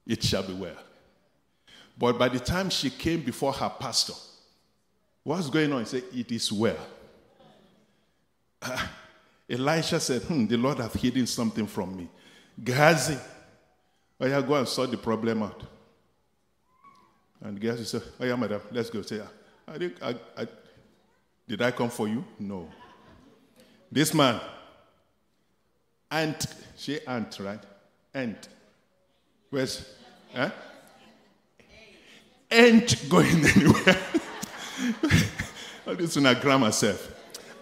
It 0.06 0.22
shall 0.22 0.42
be 0.42 0.52
well. 0.52 0.76
But 1.96 2.18
by 2.18 2.28
the 2.28 2.40
time 2.40 2.70
she 2.70 2.90
came 2.90 3.22
before 3.22 3.52
her 3.52 3.70
pastor, 3.70 4.14
what's 5.22 5.48
going 5.48 5.72
on? 5.72 5.80
He 5.80 5.86
said, 5.86 6.04
It 6.12 6.30
is 6.32 6.52
well. 6.52 6.86
Uh, 8.60 8.86
Elisha 9.48 10.00
said, 10.00 10.22
hmm, 10.22 10.46
The 10.46 10.56
Lord 10.56 10.78
hath 10.78 10.94
hidden 10.94 11.26
something 11.26 11.66
from 11.66 11.96
me. 11.96 12.08
Gehazi, 12.62 13.18
oh 14.20 14.26
yeah, 14.26 14.40
go 14.40 14.54
and 14.54 14.68
sort 14.68 14.90
the 14.90 14.96
problem 14.96 15.42
out. 15.42 15.62
And 17.42 17.60
Gehazi 17.60 17.84
said, 17.84 18.02
Oh 18.18 18.24
yeah, 18.24 18.36
madam, 18.36 18.60
let's 18.70 18.90
go. 18.90 19.02
Say, 19.02 19.20
ah, 19.20 19.28
I 19.72 19.78
think 19.78 20.02
I, 20.02 20.14
I, 20.36 20.46
did 21.46 21.60
I 21.60 21.70
come 21.70 21.90
for 21.90 22.08
you? 22.08 22.24
No. 22.38 22.68
This 23.90 24.14
man, 24.14 24.40
aunt, 26.10 26.46
she 26.76 27.04
Ant, 27.06 27.38
right? 27.40 27.60
Ant. 28.14 28.48
Where's, 29.50 29.88
eh? 30.34 30.48
huh? 30.48 30.50
Ain't 32.50 33.08
going 33.08 33.44
anywhere. 33.44 33.96
this 35.96 36.16
one 36.16 36.26
I 36.26 36.34
gram 36.34 36.60
myself. 36.60 37.12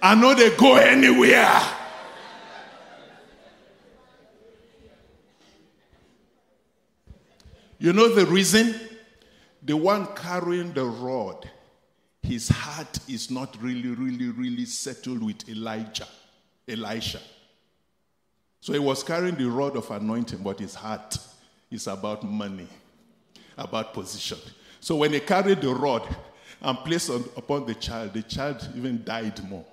I 0.03 0.15
know 0.15 0.35
they 0.35 0.55
go 0.57 0.77
anywhere. 0.77 1.61
You 7.83 7.93
know 7.93 8.15
the 8.15 8.25
reason? 8.27 8.77
The 9.65 9.77
one 9.77 10.07
carrying 10.15 10.73
the 10.73 10.85
rod, 10.85 11.51
his 12.23 12.49
heart 12.49 13.01
is 13.09 13.29
not 13.29 13.61
really, 13.61 13.89
really, 13.89 14.29
really 14.29 14.67
settled 14.67 15.21
with 15.21 15.49
Elijah, 15.49 16.07
Elisha. 16.69 17.19
So 18.61 18.73
he 18.73 18.79
was 18.79 19.03
carrying 19.03 19.35
the 19.35 19.51
rod 19.51 19.77
of 19.77 19.91
anointing, 19.91 20.45
but 20.45 20.61
his 20.61 20.77
heart 20.77 21.19
is 21.73 21.89
about 21.89 22.23
money, 22.23 22.69
about 23.59 23.93
position. 23.95 24.39
So 24.79 24.95
when 24.95 25.13
he 25.13 25.19
carried 25.19 25.61
the 25.61 25.75
rod 25.75 26.07
and 26.61 26.79
placed 26.79 27.11
on, 27.11 27.25
upon 27.37 27.67
the 27.67 27.75
child, 27.75 28.13
the 28.13 28.23
child 28.23 28.65
even 28.77 29.03
died 29.03 29.43
more. 29.51 29.65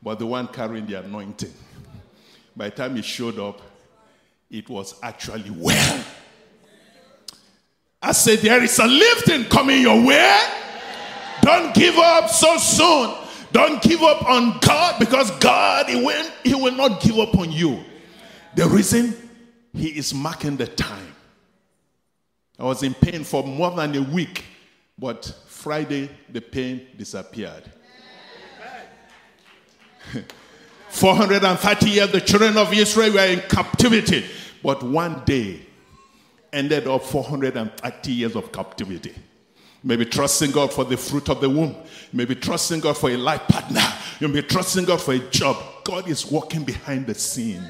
but 0.00 0.20
the 0.20 0.26
one 0.26 0.46
carrying 0.46 0.86
the 0.86 1.00
anointing, 1.04 1.52
by 2.56 2.68
the 2.68 2.76
time 2.76 2.96
he 2.96 3.02
showed 3.02 3.38
up, 3.38 3.60
it 4.50 4.68
was 4.68 4.94
actually 5.02 5.50
well. 5.50 6.04
I 8.00 8.12
said, 8.12 8.40
There 8.40 8.62
is 8.62 8.78
a 8.78 8.86
lifting 8.86 9.44
coming 9.44 9.82
your 9.82 10.04
way. 10.06 10.40
Don't 11.42 11.74
give 11.74 11.96
up 11.96 12.28
so 12.28 12.56
soon. 12.56 13.14
Don't 13.52 13.82
give 13.82 14.02
up 14.02 14.28
on 14.28 14.58
God 14.60 14.98
because 14.98 15.30
God, 15.38 15.88
he 15.88 15.96
will, 15.96 16.30
he 16.42 16.54
will 16.54 16.74
not 16.74 17.00
give 17.00 17.18
up 17.18 17.36
on 17.36 17.52
you. 17.52 17.84
The 18.54 18.66
reason 18.66 19.16
He 19.72 19.88
is 19.88 20.14
marking 20.14 20.56
the 20.56 20.66
time. 20.66 21.14
I 22.58 22.64
was 22.64 22.82
in 22.82 22.94
pain 22.94 23.24
for 23.24 23.42
more 23.42 23.72
than 23.72 23.96
a 23.96 24.02
week, 24.02 24.44
but 24.96 25.24
Friday 25.46 26.08
the 26.30 26.40
pain 26.40 26.86
disappeared. 26.96 27.70
430 30.94 31.90
years, 31.90 32.12
the 32.12 32.20
children 32.20 32.56
of 32.56 32.72
Israel 32.72 33.14
were 33.14 33.26
in 33.26 33.40
captivity. 33.40 34.24
But 34.62 34.80
one 34.84 35.24
day 35.24 35.60
ended 36.52 36.86
up 36.86 37.02
430 37.02 38.12
years 38.12 38.36
of 38.36 38.52
captivity. 38.52 39.12
Maybe 39.82 40.04
trusting 40.04 40.52
God 40.52 40.72
for 40.72 40.84
the 40.84 40.96
fruit 40.96 41.28
of 41.28 41.40
the 41.40 41.50
womb. 41.50 41.74
Maybe 42.12 42.36
trusting 42.36 42.78
God 42.78 42.96
for 42.96 43.10
a 43.10 43.16
life 43.16 43.42
partner. 43.48 43.82
You 44.20 44.28
may 44.28 44.40
be 44.40 44.46
trusting 44.46 44.84
God 44.84 45.00
for 45.00 45.14
a 45.14 45.18
job. 45.18 45.56
God 45.82 46.08
is 46.08 46.30
working 46.30 46.62
behind 46.62 47.08
the 47.08 47.14
scene. 47.14 47.62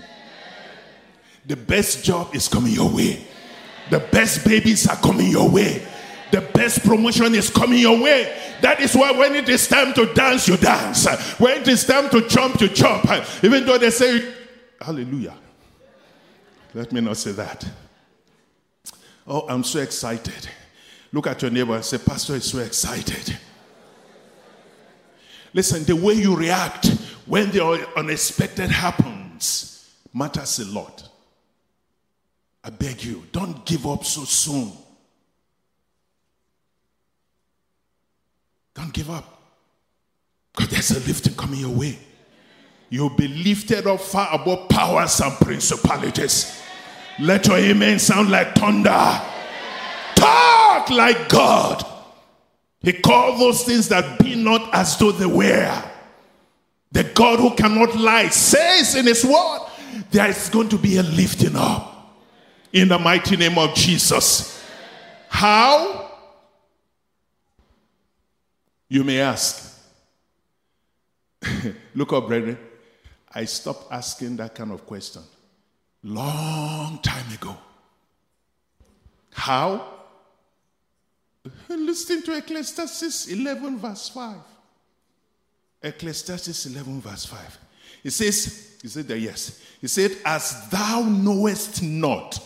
The 1.46 1.56
best 1.56 2.04
job 2.04 2.34
is 2.34 2.46
coming 2.46 2.72
your 2.72 2.90
way. 2.90 3.26
The 3.88 4.00
best 4.00 4.44
babies 4.44 4.86
are 4.86 4.96
coming 4.96 5.30
your 5.30 5.48
way. 5.48 5.82
The 6.34 6.40
best 6.40 6.82
promotion 6.82 7.32
is 7.36 7.48
coming 7.48 7.78
your 7.78 7.96
way. 7.96 8.36
That 8.60 8.80
is 8.80 8.96
why 8.96 9.12
when 9.12 9.36
it 9.36 9.48
is 9.48 9.68
time 9.68 9.94
to 9.94 10.12
dance, 10.14 10.48
you 10.48 10.56
dance. 10.56 11.06
When 11.38 11.60
it 11.60 11.68
is 11.68 11.84
time 11.86 12.10
to 12.10 12.26
jump, 12.26 12.60
you 12.60 12.66
jump. 12.70 13.06
Even 13.44 13.64
though 13.64 13.78
they 13.78 13.90
say, 13.90 14.34
Hallelujah. 14.80 15.36
Let 16.74 16.90
me 16.90 17.02
not 17.02 17.18
say 17.18 17.30
that. 17.30 17.64
Oh, 19.28 19.46
I'm 19.48 19.62
so 19.62 19.78
excited. 19.78 20.48
Look 21.12 21.28
at 21.28 21.40
your 21.40 21.52
neighbor 21.52 21.76
and 21.76 21.84
say, 21.84 21.98
Pastor 21.98 22.34
is 22.34 22.46
so 22.46 22.58
excited. 22.58 23.38
Listen, 25.52 25.84
the 25.84 25.94
way 25.94 26.14
you 26.14 26.34
react 26.34 26.88
when 27.26 27.52
the 27.52 27.64
unexpected 27.96 28.70
happens 28.70 29.88
matters 30.12 30.58
a 30.58 30.64
lot. 30.64 31.08
I 32.64 32.70
beg 32.70 33.04
you, 33.04 33.22
don't 33.30 33.64
give 33.64 33.86
up 33.86 34.04
so 34.04 34.24
soon. 34.24 34.72
Don't 38.74 38.92
give 38.92 39.10
up. 39.10 39.42
Because 40.54 40.70
there's 40.70 40.90
a 40.90 41.06
lifting 41.06 41.34
coming 41.34 41.60
your 41.60 41.70
way. 41.70 41.98
You'll 42.90 43.10
be 43.10 43.28
lifted 43.28 43.86
up 43.86 44.00
far 44.00 44.28
above 44.32 44.68
powers 44.68 45.20
and 45.20 45.32
principalities. 45.34 46.60
Let 47.18 47.46
your 47.46 47.56
amen 47.56 47.98
sound 47.98 48.30
like 48.30 48.54
thunder. 48.54 49.20
Talk 50.14 50.90
like 50.90 51.28
God. 51.28 51.84
He 52.82 52.92
called 52.92 53.40
those 53.40 53.64
things 53.64 53.88
that 53.88 54.18
be 54.18 54.34
not 54.34 54.72
as 54.74 54.96
though 54.98 55.12
they 55.12 55.26
were. 55.26 55.84
The 56.92 57.04
God 57.04 57.40
who 57.40 57.54
cannot 57.54 57.96
lie 57.96 58.28
says 58.28 58.94
in 58.94 59.06
his 59.06 59.24
word, 59.24 59.60
there 60.10 60.28
is 60.28 60.48
going 60.48 60.68
to 60.68 60.78
be 60.78 60.96
a 60.96 61.02
lifting 61.02 61.56
up. 61.56 61.90
In 62.72 62.88
the 62.88 62.98
mighty 62.98 63.36
name 63.36 63.56
of 63.58 63.74
Jesus. 63.74 64.64
How? 65.28 66.03
You 68.94 69.02
may 69.02 69.18
ask. 69.18 69.76
Look 71.96 72.12
up, 72.12 72.28
brethren. 72.28 72.56
I 73.34 73.44
stopped 73.44 73.92
asking 73.92 74.36
that 74.36 74.54
kind 74.54 74.70
of 74.70 74.86
question 74.86 75.22
long 76.04 77.00
time 77.02 77.32
ago. 77.32 77.56
How? 79.32 79.94
Listen 81.68 82.22
to 82.22 82.36
Ecclesiastes 82.36 83.26
11, 83.32 83.78
verse 83.78 84.10
5. 84.10 84.36
Ecclesiastes 85.82 86.66
11, 86.66 87.00
verse 87.00 87.24
5. 87.24 87.58
It 88.04 88.10
says, 88.12 88.76
he 88.80 88.86
said 88.86 89.08
that 89.08 89.18
yes. 89.18 89.60
He 89.80 89.88
said, 89.88 90.12
As 90.24 90.68
thou 90.70 91.00
knowest 91.00 91.82
not 91.82 92.38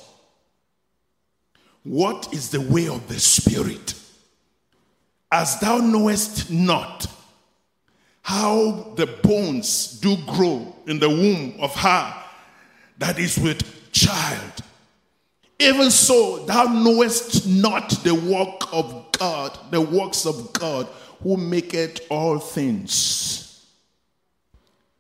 what 1.83 2.33
is 2.33 2.49
the 2.49 2.63
way 2.63 2.89
of 2.89 3.07
the 3.07 3.21
Spirit, 3.21 3.93
as 5.31 5.59
thou 5.61 5.79
knowest 5.79 6.51
not 6.51 7.07
how 8.23 8.93
the 8.97 9.07
bones 9.07 9.99
do 10.01 10.17
grow 10.27 10.75
in 10.87 10.99
the 10.99 11.09
womb 11.09 11.55
of 11.61 11.75
her 11.75 12.15
that 12.99 13.19
is 13.19 13.39
with 13.39 13.91
child. 13.93 14.53
Even 15.59 15.91
so, 15.91 16.45
thou 16.45 16.65
knowest 16.65 17.47
not 17.47 17.91
the 18.05 18.15
work 18.15 18.73
of 18.73 19.11
God, 19.13 19.59
the 19.71 19.81
works 19.81 20.27
of 20.27 20.53
God, 20.53 20.87
who 21.23 21.37
maketh 21.37 22.01
all 22.11 22.39
things. 22.39 23.67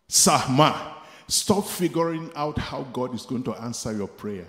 Sahma, 0.09 0.95
stop 1.29 1.67
figuring 1.67 2.31
out 2.35 2.59
how 2.59 2.83
God 2.93 3.15
is 3.15 3.25
going 3.27 3.43
to 3.45 3.55
answer 3.55 3.93
your 3.93 4.09
prayer. 4.09 4.47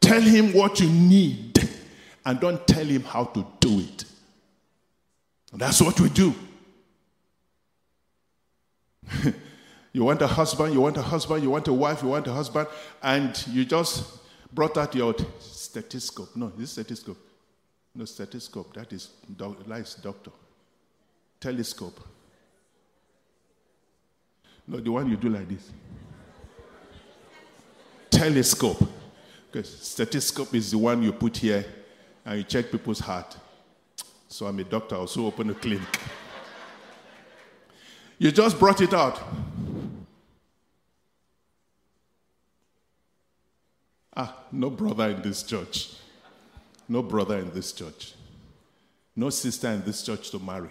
Tell 0.00 0.20
him 0.20 0.52
what 0.52 0.80
you 0.80 0.90
need 0.90 1.58
and 2.28 2.38
don't 2.38 2.66
tell 2.66 2.84
him 2.84 3.02
how 3.04 3.24
to 3.24 3.46
do 3.58 3.80
it. 3.80 4.04
That's 5.54 5.80
what 5.80 5.98
we 5.98 6.10
do. 6.10 6.34
You 9.90 10.04
want 10.04 10.20
a 10.20 10.26
husband, 10.26 10.74
you 10.74 10.82
want 10.82 10.98
a 10.98 11.02
husband, 11.02 11.42
you 11.42 11.48
want 11.48 11.66
a 11.66 11.72
wife, 11.72 12.02
you 12.02 12.10
want 12.10 12.26
a 12.26 12.32
husband, 12.32 12.68
and 13.02 13.42
you 13.48 13.64
just 13.64 14.04
brought 14.52 14.76
out 14.76 14.94
your 14.94 15.14
stethoscope. 15.40 16.36
No, 16.36 16.52
this 16.56 16.72
stethoscope. 16.72 17.16
No, 17.94 18.04
stethoscope. 18.04 18.74
That 18.74 18.92
is 18.92 19.08
lies 19.66 19.94
doctor. 19.94 20.30
Telescope. 21.40 21.98
No, 24.68 24.78
the 24.78 24.92
one 24.92 25.10
you 25.10 25.16
do 25.16 25.30
like 25.30 25.48
this. 25.48 25.70
Telescope. 28.10 28.86
Because 29.50 29.74
stethoscope 29.80 30.54
is 30.54 30.70
the 30.70 30.78
one 30.78 31.02
you 31.02 31.12
put 31.12 31.38
here 31.38 31.64
and 32.28 32.36
you 32.36 32.44
check 32.44 32.70
people's 32.70 32.98
heart. 32.98 33.38
So 34.28 34.46
I'm 34.46 34.58
a 34.58 34.64
doctor, 34.64 34.96
I 34.96 34.98
also 34.98 35.24
open 35.24 35.48
a 35.48 35.54
clinic. 35.54 35.88
You 38.18 38.30
just 38.30 38.58
brought 38.58 38.82
it 38.82 38.92
out. 38.92 39.18
Ah, 44.14 44.44
no 44.52 44.68
brother 44.68 45.08
in 45.08 45.22
this 45.22 45.42
church. 45.42 45.94
No 46.86 47.02
brother 47.02 47.38
in 47.38 47.50
this 47.52 47.72
church. 47.72 48.12
No 49.16 49.30
sister 49.30 49.68
in 49.68 49.82
this 49.84 50.02
church 50.02 50.30
to 50.32 50.38
marry. 50.38 50.70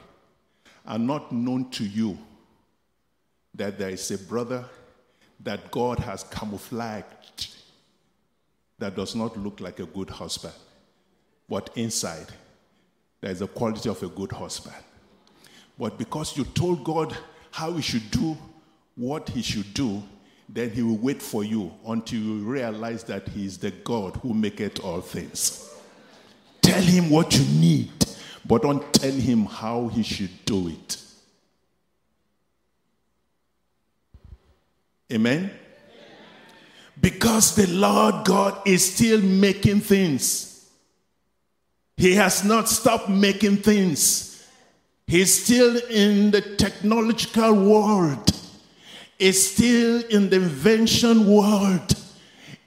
Are 0.86 1.00
not 1.00 1.32
known 1.32 1.72
to 1.72 1.84
you 1.84 2.20
that 3.56 3.80
there 3.80 3.90
is 3.90 4.12
a 4.12 4.20
brother 4.20 4.64
that 5.40 5.72
God 5.72 5.98
has 6.00 6.24
camouflaged 6.24 7.56
that 8.78 8.96
does 8.96 9.16
not 9.16 9.36
look 9.38 9.60
like 9.60 9.80
a 9.80 9.88
good 9.88 10.12
husband, 10.12 10.54
but 11.50 11.70
inside 11.76 12.28
there 13.22 13.32
is 13.32 13.42
a 13.42 13.48
quality 13.48 13.90
of 13.90 14.02
a 14.04 14.08
good 14.08 14.32
husband. 14.32 14.76
But 15.78 15.98
because 15.98 16.38
you 16.38 16.44
told 16.44 16.84
God 16.84 17.16
how 17.52 17.74
he 17.74 17.82
should 17.82 18.10
do 18.12 18.38
what 18.96 19.30
he 19.30 19.42
should 19.42 19.74
do, 19.74 20.04
then 20.50 20.70
he 20.70 20.82
will 20.82 20.98
wait 20.98 21.22
for 21.22 21.44
you 21.44 21.72
until 21.86 22.20
you 22.20 22.38
realize 22.40 23.04
that 23.06 23.28
he 23.30 23.46
is 23.46 23.58
the 23.58 23.72
God 23.72 24.16
who 24.18 24.34
maketh 24.34 24.80
all 24.84 25.02
things. 25.02 25.74
Tell 26.62 26.82
him 26.82 27.10
what 27.10 27.38
you 27.38 27.46
need, 27.60 27.92
but 28.46 28.62
don't 28.62 28.94
tell 28.94 29.12
him 29.12 29.46
how 29.46 29.88
he 29.88 30.04
should 30.04 30.46
do 30.46 30.70
it. 30.70 31.02
Amen? 35.12 35.52
Because 37.00 37.56
the 37.56 37.68
Lord 37.68 38.26
God 38.26 38.62
is 38.66 38.94
still 38.96 39.22
making 39.22 39.82
things. 39.82 40.57
He 41.98 42.14
has 42.16 42.46
not 42.46 42.70
stopped 42.70 43.10
making 43.10 43.58
things. 43.58 44.48
He's 45.08 45.44
still 45.44 45.78
in 45.90 46.32
the 46.32 46.42
technological 46.42 47.54
world 47.54 48.32
He's 49.18 49.54
still 49.54 50.04
in 50.10 50.30
the 50.30 50.36
invention 50.38 51.28
world, 51.28 51.96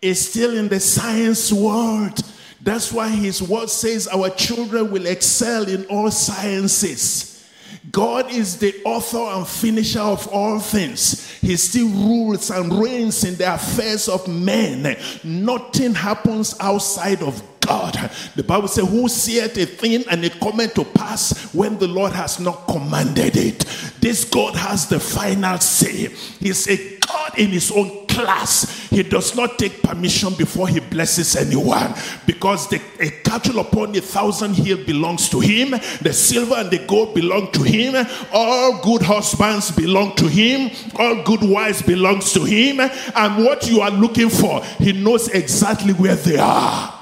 He's 0.02 0.30
still 0.30 0.56
in 0.56 0.68
the 0.68 0.80
science 0.80 1.52
world. 1.52 2.20
That's 2.62 2.92
why 2.92 3.08
his 3.08 3.42
word 3.42 3.70
says 3.70 4.06
our 4.08 4.28
children 4.30 4.90
will 4.90 5.06
excel 5.06 5.66
in 5.66 5.86
all 5.86 6.10
sciences. 6.10 7.48
God 7.90 8.30
is 8.30 8.58
the 8.58 8.74
author 8.84 9.18
and 9.18 9.46
finisher 9.46 10.00
of 10.00 10.28
all 10.28 10.58
things. 10.58 11.30
He 11.38 11.56
still 11.56 11.88
rules 11.88 12.50
and 12.50 12.70
reigns 12.78 13.24
in 13.24 13.36
the 13.36 13.54
affairs 13.54 14.08
of 14.10 14.28
men. 14.28 14.94
Nothing 15.24 15.94
happens 15.94 16.54
outside 16.60 17.22
of 17.22 17.42
God. 17.70 18.10
The 18.34 18.42
Bible 18.42 18.66
says, 18.66 18.88
Who 18.88 19.08
seeth 19.08 19.56
a 19.56 19.64
thing 19.64 20.04
and 20.10 20.24
it 20.24 20.40
cometh 20.40 20.74
to 20.74 20.84
pass 20.84 21.54
when 21.54 21.78
the 21.78 21.86
Lord 21.86 22.12
has 22.12 22.40
not 22.40 22.66
commanded 22.66 23.36
it? 23.36 23.58
This 24.00 24.24
God 24.24 24.56
has 24.56 24.88
the 24.88 24.98
final 24.98 25.56
say. 25.58 26.08
He's 26.40 26.66
a 26.68 26.98
God 26.98 27.38
in 27.38 27.50
his 27.50 27.70
own 27.70 28.08
class. 28.08 28.88
He 28.90 29.04
does 29.04 29.36
not 29.36 29.56
take 29.56 29.84
permission 29.84 30.34
before 30.34 30.66
he 30.66 30.80
blesses 30.80 31.36
anyone 31.36 31.94
because 32.26 32.68
the, 32.68 32.82
a 32.98 33.10
cattle 33.22 33.60
upon 33.60 33.94
a 33.94 34.00
thousand 34.00 34.54
hill 34.54 34.84
belongs 34.84 35.28
to 35.28 35.38
him. 35.38 35.70
The 36.02 36.12
silver 36.12 36.56
and 36.56 36.72
the 36.72 36.84
gold 36.86 37.14
belong 37.14 37.52
to 37.52 37.62
him. 37.62 38.04
All 38.32 38.80
good 38.82 39.02
husbands 39.02 39.70
belong 39.70 40.16
to 40.16 40.26
him. 40.26 40.72
All 40.96 41.22
good 41.22 41.42
wives 41.44 41.82
belongs 41.82 42.32
to 42.32 42.42
him. 42.42 42.80
And 42.80 43.44
what 43.44 43.70
you 43.70 43.80
are 43.80 43.92
looking 43.92 44.28
for, 44.28 44.64
he 44.80 44.92
knows 44.92 45.28
exactly 45.28 45.92
where 45.92 46.16
they 46.16 46.36
are. 46.36 46.99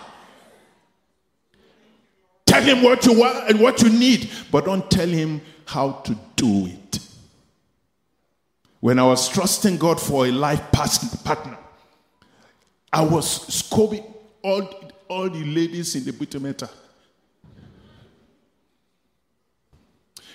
Tell 2.59 2.77
him 2.77 2.83
what 2.83 3.07
you 3.07 3.13
want 3.13 3.49
and 3.49 3.61
what 3.61 3.83
you 3.83 3.89
need, 3.89 4.29
but 4.51 4.65
don't 4.65 4.91
tell 4.91 5.07
him 5.07 5.41
how 5.65 5.93
to 5.93 6.19
do 6.35 6.67
it. 6.67 6.99
When 8.81 8.99
I 8.99 9.05
was 9.05 9.29
trusting 9.29 9.77
God 9.79 10.01
for 10.01 10.27
a 10.27 10.33
life 10.33 10.73
partner, 10.73 11.57
I 12.93 13.03
was 13.03 13.47
scoping 13.49 14.05
all, 14.43 14.69
all 15.07 15.31
the 15.31 15.45
ladies 15.45 15.95
in 15.95 16.05
the 16.05 16.11
Butemeta. 16.11 16.69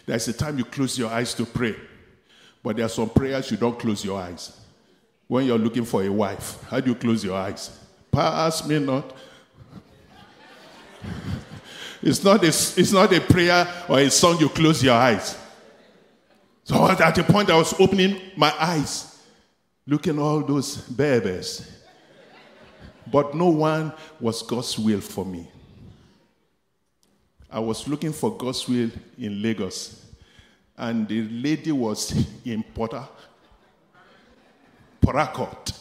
There's 0.06 0.28
a 0.30 0.34
time 0.34 0.58
you 0.58 0.64
close 0.64 0.98
your 0.98 1.10
eyes 1.10 1.34
to 1.34 1.46
pray, 1.46 1.76
but 2.62 2.78
there 2.78 2.86
are 2.86 2.90
some 2.90 3.10
prayers 3.10 3.52
you 3.52 3.58
don't 3.58 3.78
close 3.78 4.06
your 4.06 4.18
eyes. 4.18 4.62
When 5.28 5.46
you're 5.46 5.58
looking 5.58 5.84
for 5.84 6.04
a 6.04 6.10
wife, 6.10 6.64
how 6.70 6.80
do 6.80 6.92
you 6.92 6.96
close 6.96 7.22
your 7.22 7.36
eyes? 7.36 7.78
Pass 8.12 8.66
me 8.66 8.80
not. 8.80 9.14
It's, 12.04 12.22
not 12.22 12.44
a, 12.44 12.48
it's 12.48 12.92
not 12.92 13.13
a 13.13 13.22
prayer 13.22 13.66
or 13.88 13.98
a 13.98 14.10
song 14.10 14.38
you 14.38 14.50
close 14.50 14.84
your 14.84 14.96
eyes. 14.96 15.38
So 16.66 16.86
at 16.89 17.16
the 17.16 17.24
point 17.24 17.50
I 17.50 17.56
was 17.56 17.74
opening 17.80 18.20
my 18.36 18.54
eyes, 18.60 19.22
looking 19.88 20.20
all 20.20 20.42
those 20.42 20.78
babies. 20.78 21.70
But 23.10 23.36
no 23.36 23.48
one 23.50 23.94
was 24.20 24.42
God's 24.42 24.78
will 24.78 25.00
for 25.00 25.26
me. 25.26 25.48
I 27.50 27.60
was 27.60 27.88
looking 27.88 28.12
for 28.12 28.36
God's 28.36 28.68
will 28.68 28.89
in 29.18 29.42
Lagos, 29.42 30.06
and 30.78 31.08
the 31.08 31.22
lady 31.30 31.72
was 31.72 32.12
in 32.44 32.63
Porter, 32.63 33.08
Port 35.00 35.16
Harcourt. 35.16 35.72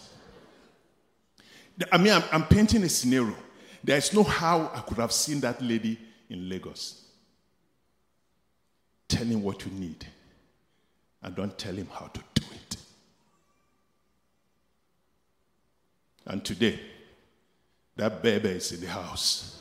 I 1.90 1.98
mean, 1.98 2.12
I'm, 2.12 2.22
I'm 2.30 2.44
painting 2.44 2.85
a 2.85 2.88
scenario. 2.88 3.35
There 3.82 3.96
is 3.96 4.12
no 4.12 4.22
how 4.22 4.70
I 4.74 4.80
could 4.80 4.98
have 4.98 5.12
seen 5.12 5.40
that 5.40 5.61
lady 5.62 5.98
in 6.32 6.48
Lagos. 6.48 7.04
Tell 9.06 9.26
him 9.26 9.42
what 9.42 9.64
you 9.66 9.70
need, 9.72 10.06
and 11.22 11.36
don't 11.36 11.56
tell 11.58 11.74
him 11.74 11.88
how 11.92 12.06
to 12.06 12.20
do 12.34 12.46
it. 12.54 12.76
And 16.24 16.42
today, 16.42 16.80
that 17.96 18.22
baby 18.22 18.48
is 18.48 18.72
in 18.72 18.80
the 18.80 18.86
house. 18.88 19.58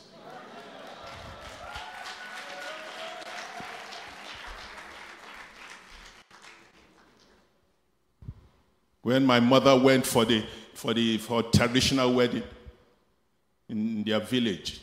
When 9.02 9.26
my 9.26 9.40
mother 9.40 9.78
went 9.78 10.06
for 10.06 10.24
the 10.24 10.42
for 10.72 10.94
the 10.94 11.18
for 11.18 11.42
traditional 11.42 12.14
wedding 12.14 12.44
in 13.68 14.04
their 14.04 14.20
village, 14.20 14.80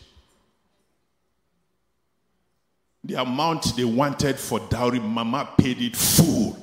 the 3.20 3.26
amount 3.26 3.76
they 3.76 3.84
wanted 3.84 4.40
for 4.40 4.60
dowry, 4.70 5.00
Mama 5.00 5.50
paid 5.58 5.82
it 5.82 5.96
full. 5.96 6.58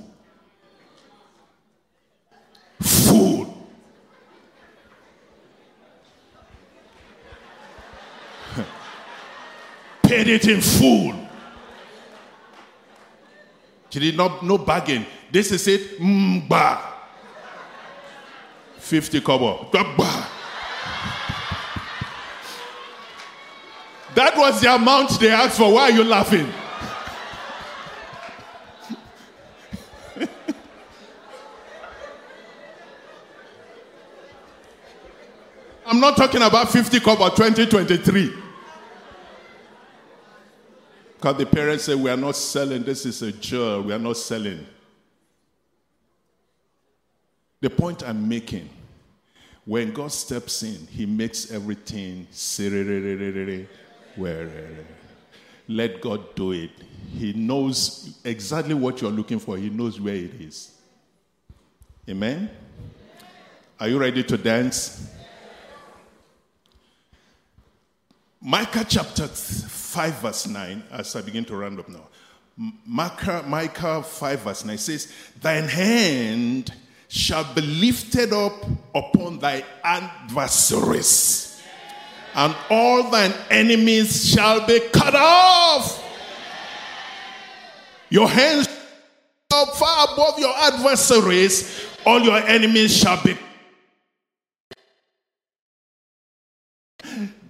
Full. 2.81 3.69
paid 10.03 10.29
it 10.29 10.49
in 10.49 10.63
full. 10.63 11.15
She 13.91 14.01
did 14.01 14.17
not 14.17 14.43
no 14.43 14.57
bargain. 14.57 15.05
This 15.31 15.53
is 15.53 15.69
it. 15.69 16.01
Mba. 16.01 16.81
50 18.79 19.21
kobo. 19.21 19.69
That 24.17 24.37
was 24.39 24.61
the 24.63 24.75
amount 24.75 25.21
they 25.21 25.29
asked 25.29 25.59
for. 25.59 25.71
Why 25.75 25.91
are 25.91 25.91
you 25.91 26.03
laughing? 26.03 26.51
I'm 35.87 36.01
not 36.01 36.17
talking 36.17 36.41
about 36.41 36.71
50 36.71 36.99
kobo 37.01 37.29
2023. 37.29 38.33
Because 41.13 41.37
the 41.37 41.45
parents 41.45 41.85
say, 41.85 41.95
We 41.95 42.09
are 42.09 42.17
not 42.17 42.37
selling. 42.37 42.85
This 42.85 43.05
is 43.05 43.21
a 43.21 43.33
jewel. 43.33 43.83
We 43.83 43.93
are 43.93 43.99
not 43.99 44.17
selling. 44.17 44.67
The 47.61 47.69
point 47.69 48.03
I'm 48.03 48.27
making 48.27 48.71
when 49.67 49.93
God 49.93 50.11
steps 50.11 50.63
in, 50.63 50.87
He 50.87 51.05
makes 51.05 51.51
everything 51.51 52.29
where 54.17 54.51
let 55.69 56.01
God 56.01 56.35
do 56.35 56.53
it. 56.53 56.71
He 57.13 57.33
knows 57.33 58.19
exactly 58.25 58.75
what 58.75 59.01
you're 59.01 59.11
looking 59.11 59.39
for, 59.39 59.57
He 59.57 59.71
knows 59.71 60.01
where 60.01 60.15
it 60.15 60.35
is. 60.41 60.73
Amen? 62.09 62.51
Are 63.81 63.89
you 63.89 63.99
ready 63.99 64.23
to 64.23 64.39
dance? 64.39 65.13
Micah 68.41 68.87
chapter 68.89 69.27
5, 69.27 70.15
verse 70.21 70.47
9, 70.47 70.85
as 70.93 71.17
I 71.17 71.23
begin 71.23 71.45
to 71.47 71.57
round 71.57 71.81
up 71.81 71.89
now. 71.89 72.09
Micah, 72.87 73.45
Micah 73.47 74.03
5, 74.03 74.41
verse 74.41 74.65
9 74.65 74.79
says, 74.79 75.13
Thine 75.43 75.65
hand 75.65 76.73
shall 77.09 77.53
be 77.55 77.61
lifted 77.61 78.33
up 78.33 78.65
upon 78.95 79.41
thy 79.41 79.65
adversaries, 79.83 81.56
and 82.37 82.55
all 82.69 83.11
thine 83.11 83.33
enemies 83.51 84.31
shall 84.31 84.65
be 84.67 84.79
cut 84.93 85.15
off. 85.15 86.03
Your 88.11 88.29
hands 88.29 88.69
up 89.53 89.75
far 89.75 90.13
above 90.13 90.39
your 90.39 90.55
adversaries, 90.55 91.89
all 92.05 92.21
your 92.21 92.37
enemies 92.37 92.95
shall 92.95 93.21
be. 93.23 93.37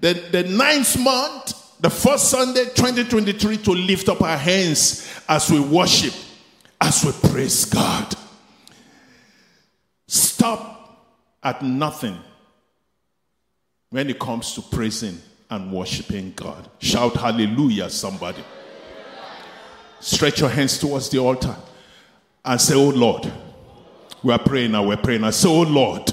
The, 0.01 0.13
the 0.31 0.45
ninth 0.45 0.99
month, 1.01 1.81
the 1.81 1.91
first 1.91 2.31
Sunday, 2.31 2.67
2023, 2.67 3.57
to 3.59 3.73
lift 3.73 4.09
up 4.09 4.23
our 4.23 4.37
hands 4.37 5.11
as 5.29 5.51
we 5.51 5.59
worship, 5.59 6.15
as 6.81 7.05
we 7.05 7.29
praise 7.31 7.65
God. 7.65 8.15
Stop 10.07 11.09
at 11.43 11.61
nothing 11.63 12.21
when 13.91 14.11
it 14.11 14.19
comes 14.19 14.55
to 14.55 14.63
praising 14.63 15.21
and 15.51 15.73
worshiping 15.73 16.33
God. 16.35 16.69
Shout 16.79 17.15
hallelujah, 17.15 17.89
somebody. 17.91 18.43
Stretch 20.01 20.41
your 20.41 20.51
hands 20.51 20.79
towards 20.79 21.09
the 21.09 21.19
altar 21.19 21.57
and 22.45 22.61
say, 22.61 22.75
Oh 22.75 22.91
Lord, 22.91 23.33
we 24.23 24.33
are 24.33 24.39
praying 24.39 24.73
now, 24.73 24.87
we're 24.87 24.97
praying 24.97 25.23
now. 25.23 25.31
Say, 25.31 25.49
Oh 25.49 25.63
Lord, 25.63 26.11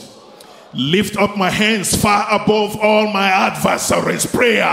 lift 0.74 1.18
up 1.18 1.36
my 1.38 1.50
hands 1.50 1.96
far 1.96 2.28
above 2.30 2.78
all 2.78 3.12
my 3.12 3.28
adversaries. 3.28 4.26
Prayer. 4.26 4.64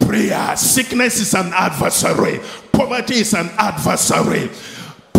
Prayer. 0.00 0.56
Sickness 0.56 1.20
is 1.20 1.34
an 1.34 1.52
adversary, 1.54 2.40
poverty 2.72 3.16
is 3.16 3.34
an 3.34 3.48
adversary 3.56 4.50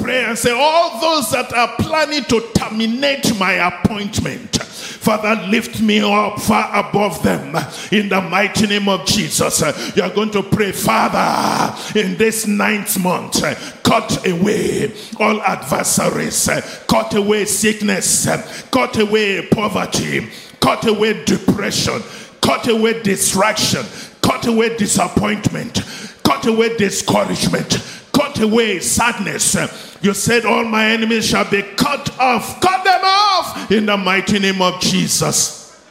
pray 0.04 0.26
and 0.26 0.38
say, 0.38 0.52
All 0.52 1.00
those 1.00 1.32
that 1.32 1.52
are 1.54 1.76
planning 1.78 2.24
to 2.26 2.42
terminate 2.54 3.38
my 3.40 3.54
appointment, 3.54 4.60
Father, 4.84 5.42
lift 5.48 5.82
me 5.82 6.00
up 6.00 6.40
far 6.40 6.88
above 6.88 7.22
them 7.24 7.56
in 7.92 8.10
the 8.10 8.22
mighty 8.22 8.68
name 8.68 8.90
of 8.90 9.06
Jesus. 9.06 9.62
You're 9.96 10.10
going 10.10 10.32
to 10.32 10.44
pray, 10.44 10.72
Father, 10.72 12.00
in 12.00 12.18
this 12.18 12.48
ninth 12.48 13.00
month, 13.00 13.42
cut 13.84 14.28
away 14.28 14.94
all 15.20 15.42
adversaries, 15.42 16.50
cut 16.88 17.14
away 17.16 17.46
sickness, 17.46 18.28
cut 18.72 18.98
away 19.00 19.48
poverty, 19.48 20.30
cut 20.60 20.86
away 20.88 21.24
depression, 21.26 22.02
cut 22.42 22.68
away 22.68 23.02
distraction, 23.02 23.86
cut 24.22 24.46
away 24.48 24.76
disappointment, 24.78 25.82
cut 26.24 26.46
away 26.46 26.76
discouragement 26.78 27.82
cut 28.14 28.40
away 28.40 28.80
sadness. 28.80 29.56
You 30.02 30.14
said, 30.14 30.46
All 30.46 30.64
my 30.66 30.86
enemies 30.86 31.28
shall 31.28 31.50
be 31.50 31.62
cut 31.62 32.18
off. 32.20 32.62
Cut 32.62 32.84
them 32.84 33.02
off 33.04 33.23
in 33.70 33.86
the 33.86 33.98
mighty 33.98 34.40
name 34.40 34.62
of 34.62 34.80
Jesus. 34.80 35.82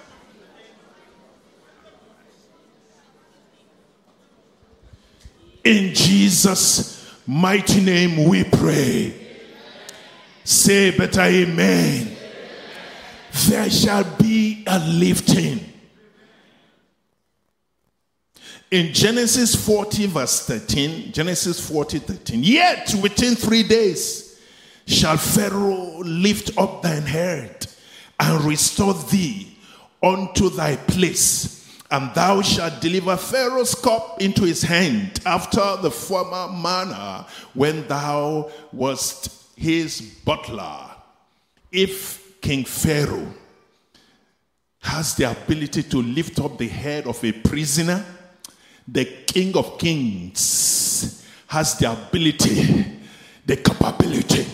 In 5.65 5.95
Jesus' 5.95 7.11
mighty 7.27 7.81
name 7.81 8.29
we 8.29 8.45
pray. 8.45 9.15
Say 10.45 10.97
better, 10.97 11.21
Amen. 11.21 12.17
There 13.49 13.71
shall 13.71 14.05
be 14.19 14.65
a 14.67 14.79
lifting 14.79 15.73
in 18.73 18.91
Genesis 18.95 19.55
40, 19.55 20.07
verse 20.07 20.47
13, 20.47 21.13
Genesis 21.13 21.69
40, 21.69 21.99
13, 21.99 22.43
yet 22.43 22.95
within 23.03 23.35
three 23.35 23.63
days 23.63 24.32
shall 24.87 25.17
Pharaoh 25.17 25.99
lift 25.99 26.57
up 26.59 26.83
thine 26.83 27.03
head 27.03 27.67
and 28.19 28.45
restore 28.45 28.95
thee 28.95 29.57
unto 30.03 30.51
thy 30.51 30.77
place, 30.77 31.81
and 31.91 32.13
thou 32.15 32.43
shalt 32.43 32.81
deliver 32.81 33.17
Pharaoh's 33.17 33.75
cup 33.75 34.21
into 34.21 34.45
his 34.45 34.63
hand 34.63 35.21
after 35.27 35.77
the 35.77 35.91
former 35.91 36.53
manner 36.53 37.25
when 37.55 37.87
thou 37.87 38.51
wast 38.73 39.51
his 39.57 40.01
butler. 40.25 40.91
If 41.71 42.41
King 42.41 42.65
Pharaoh 42.65 43.33
has 44.81 45.15
the 45.15 45.31
ability 45.31 45.85
to 45.85 46.03
lift 46.03 46.41
up 46.41 46.59
the 46.59 46.69
head 46.69 47.07
of 47.07 47.23
a 47.25 47.33
prisoner, 47.33 48.05
the 48.87 49.05
King 49.05 49.57
of 49.57 49.79
Kings 49.79 51.25
has 51.47 51.79
the 51.79 51.93
ability, 51.93 52.85
the 53.47 53.57
capability 53.57 54.47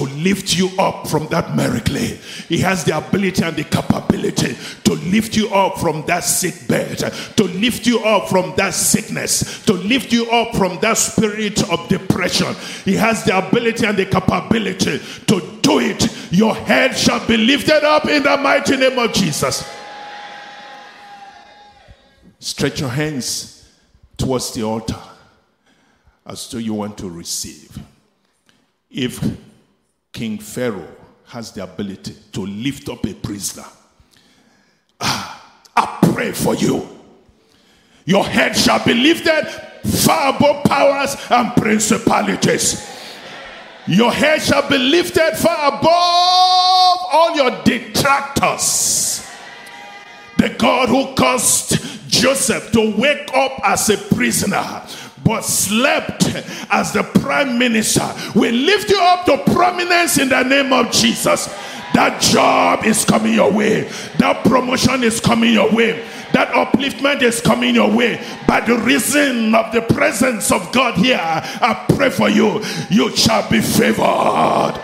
to 0.00 0.06
lift 0.14 0.56
you 0.56 0.70
up 0.78 1.06
from 1.06 1.26
that 1.26 1.54
miracle. 1.54 1.94
He 1.94 2.56
has 2.60 2.84
the 2.84 2.96
ability 2.96 3.44
and 3.44 3.54
the 3.54 3.64
capability 3.64 4.56
to 4.84 4.94
lift 4.94 5.36
you 5.36 5.50
up 5.50 5.76
from 5.76 6.06
that 6.06 6.24
sick 6.24 6.66
bed, 6.66 6.96
to 7.36 7.44
lift 7.44 7.86
you 7.86 7.98
up 8.00 8.30
from 8.30 8.54
that 8.56 8.72
sickness, 8.72 9.62
to 9.66 9.74
lift 9.74 10.10
you 10.10 10.24
up 10.30 10.56
from 10.56 10.80
that 10.80 10.96
spirit 10.96 11.70
of 11.70 11.86
depression. 11.88 12.54
He 12.86 12.94
has 12.96 13.24
the 13.24 13.46
ability 13.46 13.84
and 13.84 13.98
the 13.98 14.06
capability 14.06 15.00
to 15.26 15.58
do 15.60 15.80
it. 15.80 16.32
Your 16.32 16.54
head 16.54 16.96
shall 16.96 17.26
be 17.26 17.36
lifted 17.36 17.84
up 17.84 18.06
in 18.06 18.22
the 18.22 18.38
mighty 18.38 18.78
name 18.78 18.98
of 18.98 19.12
Jesus. 19.12 19.68
Stretch 22.38 22.80
your 22.80 22.88
hands 22.88 23.70
towards 24.16 24.54
the 24.54 24.62
altar 24.62 24.96
as 26.24 26.50
though 26.50 26.56
you 26.56 26.72
want 26.72 26.96
to 26.96 27.10
receive. 27.10 27.78
If 28.90 29.22
King 30.12 30.38
Pharaoh 30.38 30.96
has 31.26 31.52
the 31.52 31.62
ability 31.62 32.14
to 32.32 32.44
lift 32.44 32.88
up 32.88 33.04
a 33.06 33.14
prisoner, 33.14 33.66
ah, 35.00 35.60
I 35.76 35.98
pray 36.12 36.32
for 36.32 36.54
you. 36.54 36.86
Your 38.04 38.24
head 38.24 38.56
shall 38.56 38.84
be 38.84 38.94
lifted 38.94 39.46
far 39.84 40.34
above 40.34 40.64
powers 40.64 41.16
and 41.30 41.54
principalities. 41.56 42.88
Your 43.86 44.12
head 44.12 44.42
shall 44.42 44.68
be 44.68 44.78
lifted 44.78 45.36
far 45.36 45.68
above 45.68 46.98
all 47.12 47.36
your 47.36 47.62
detractors. 47.62 49.26
The 50.38 50.48
God 50.58 50.88
who 50.88 51.14
caused 51.14 52.08
Joseph 52.10 52.72
to 52.72 52.96
wake 52.96 53.30
up 53.34 53.60
as 53.64 53.88
a 53.90 53.96
prisoner 53.96 54.82
but 55.30 55.44
slept 55.44 56.24
as 56.70 56.92
the 56.92 57.04
prime 57.04 57.56
minister. 57.56 58.12
We 58.34 58.50
lift 58.50 58.90
you 58.90 59.00
up 59.00 59.24
to 59.26 59.38
prominence 59.52 60.18
in 60.18 60.28
the 60.28 60.42
name 60.42 60.72
of 60.72 60.90
Jesus. 60.90 61.46
That 61.94 62.20
job 62.20 62.84
is 62.84 63.04
coming 63.04 63.34
your 63.34 63.52
way, 63.52 63.88
that 64.18 64.44
promotion 64.44 65.04
is 65.04 65.20
coming 65.20 65.52
your 65.52 65.72
way. 65.72 66.04
That 66.32 66.48
upliftment 66.48 67.22
is 67.22 67.40
coming 67.40 67.76
your 67.76 67.92
way 67.92 68.24
by 68.48 68.60
the 68.60 68.76
reason 68.78 69.54
of 69.54 69.72
the 69.72 69.82
presence 69.82 70.50
of 70.50 70.72
God 70.72 70.94
here. 70.94 71.18
I 71.20 71.86
pray 71.94 72.10
for 72.10 72.28
you. 72.28 72.62
You 72.88 73.14
shall 73.16 73.48
be 73.48 73.60
favored. 73.60 74.80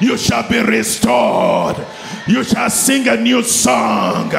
You 0.00 0.16
shall 0.16 0.48
be 0.48 0.60
restored. 0.60 1.76
You 2.26 2.42
shall 2.42 2.70
sing 2.70 3.06
a 3.06 3.16
new 3.16 3.42
song 3.42 4.30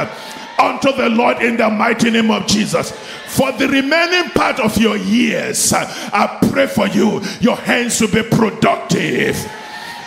unto 0.60 0.92
the 0.94 1.10
Lord 1.10 1.42
in 1.42 1.58
the 1.58 1.70
mighty 1.70 2.12
name 2.12 2.32
of 2.32 2.48
Jesus. 2.48 2.92
For 3.28 3.52
the 3.52 3.68
remaining 3.68 4.30
part 4.32 4.60
of 4.60 4.78
your 4.78 4.98
years, 4.98 5.74
I 5.74 6.40
pray 6.52 6.68
for 6.68 6.88
you, 6.88 7.22
your 7.42 7.58
hands 7.58 8.00
will 8.00 8.12
be 8.12 8.24
productive. 8.24 9.36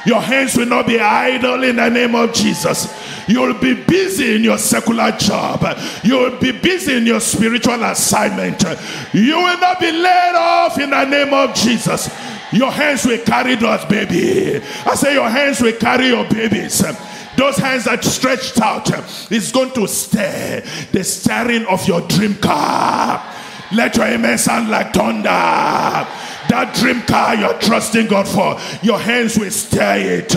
Your 0.07 0.21
hands 0.21 0.57
will 0.57 0.67
not 0.67 0.87
be 0.87 0.99
idle 0.99 1.63
in 1.65 1.77
the 1.77 1.89
name 1.91 2.15
of 2.15 2.33
Jesus. 2.33 2.95
You'll 3.29 3.53
be 3.53 3.75
busy 3.75 4.37
in 4.37 4.45
your 4.45 4.57
secular 4.57 5.11
job. 5.13 5.63
You'll 6.03 6.39
be 6.39 6.53
busy 6.53 6.97
in 6.97 7.05
your 7.05 7.21
spiritual 7.21 7.83
assignment. 7.85 8.63
You 9.13 9.37
will 9.37 9.59
not 9.59 9.79
be 9.79 9.93
laid 9.93 10.35
off 10.35 10.79
in 10.79 10.91
the 10.91 11.05
name 11.05 11.35
of 11.35 11.55
Jesus. 11.55 12.09
Your 12.53 12.73
hands 12.73 13.05
will 13.05 13.19
carry 13.19 13.57
those 13.57 13.85
baby. 13.85 14.65
I 14.87 14.95
say 14.95 15.13
your 15.13 15.29
hands 15.29 15.61
will 15.61 15.75
carry 15.75 16.07
your 16.07 16.27
babies. 16.27 16.83
Those 17.39 17.57
hands 17.57 17.85
that 17.85 18.03
stretched 18.03 18.61
out 18.61 18.91
is 19.31 19.53
going 19.53 19.71
to 19.75 19.87
stir 19.87 20.61
the 20.91 21.05
stirring 21.05 21.67
of 21.67 21.87
your 21.87 22.01
dream 22.09 22.35
car. 22.35 23.25
Let 23.73 23.95
your 23.97 24.07
amen 24.07 24.39
sound 24.39 24.69
like 24.69 24.93
thunder. 24.93 25.29
That 25.29 26.75
dream 26.81 27.03
car 27.03 27.37
you're 27.37 27.57
trusting 27.61 28.09
God 28.09 28.27
for, 28.27 28.59
your 28.85 28.99
hands 28.99 29.39
will 29.39 29.53
stir 29.53 29.99
it. 29.99 30.35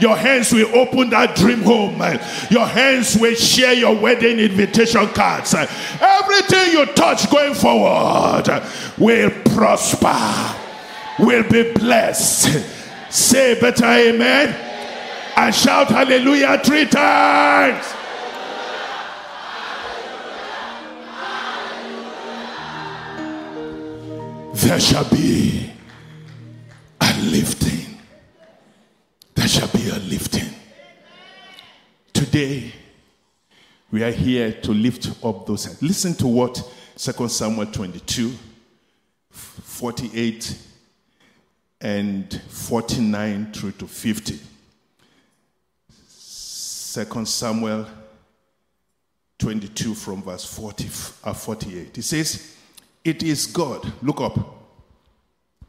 Your 0.00 0.16
hands 0.16 0.52
will 0.52 0.74
open 0.74 1.10
that 1.10 1.36
dream 1.36 1.62
home. 1.62 2.00
Your 2.50 2.66
hands 2.66 3.16
will 3.16 3.36
share 3.36 3.74
your 3.74 3.96
wedding 3.96 4.40
invitation 4.40 5.06
cards. 5.10 5.54
Everything 5.54 6.72
you 6.72 6.84
touch 6.86 7.30
going 7.30 7.54
forward 7.54 8.48
will 8.98 9.30
prosper, 9.54 10.56
will 11.20 11.48
be 11.48 11.72
blessed. 11.74 12.66
Say 13.08 13.60
better 13.60 13.84
amen 13.84 14.69
and 15.46 15.54
shout 15.54 15.88
hallelujah 15.88 16.60
three 16.62 16.84
times. 16.84 17.94
There 24.62 24.78
shall 24.78 25.08
be 25.08 25.72
a 27.00 27.20
lifting. 27.22 27.98
There 29.34 29.48
shall 29.48 29.68
be 29.68 29.88
a 29.88 29.98
lifting. 30.00 30.50
Today, 32.12 32.72
we 33.90 34.02
are 34.04 34.12
here 34.12 34.52
to 34.52 34.72
lift 34.72 35.24
up 35.24 35.46
those 35.46 35.64
hands. 35.64 35.82
Listen 35.82 36.12
to 36.16 36.26
what 36.26 36.62
2 36.96 37.28
Samuel 37.28 37.66
22, 37.66 38.34
48, 39.30 40.58
and 41.80 42.42
49 42.48 43.52
through 43.52 43.72
to 43.72 43.86
50. 43.86 44.38
Second 46.90 47.28
Samuel 47.28 47.86
22 49.38 49.94
from 49.94 50.24
verse 50.24 50.44
40, 50.44 50.88
uh, 51.22 51.32
48. 51.32 51.94
He 51.94 52.02
says, 52.02 52.56
It 53.04 53.22
is 53.22 53.46
God. 53.46 53.92
Look 54.02 54.20
up. 54.20 54.36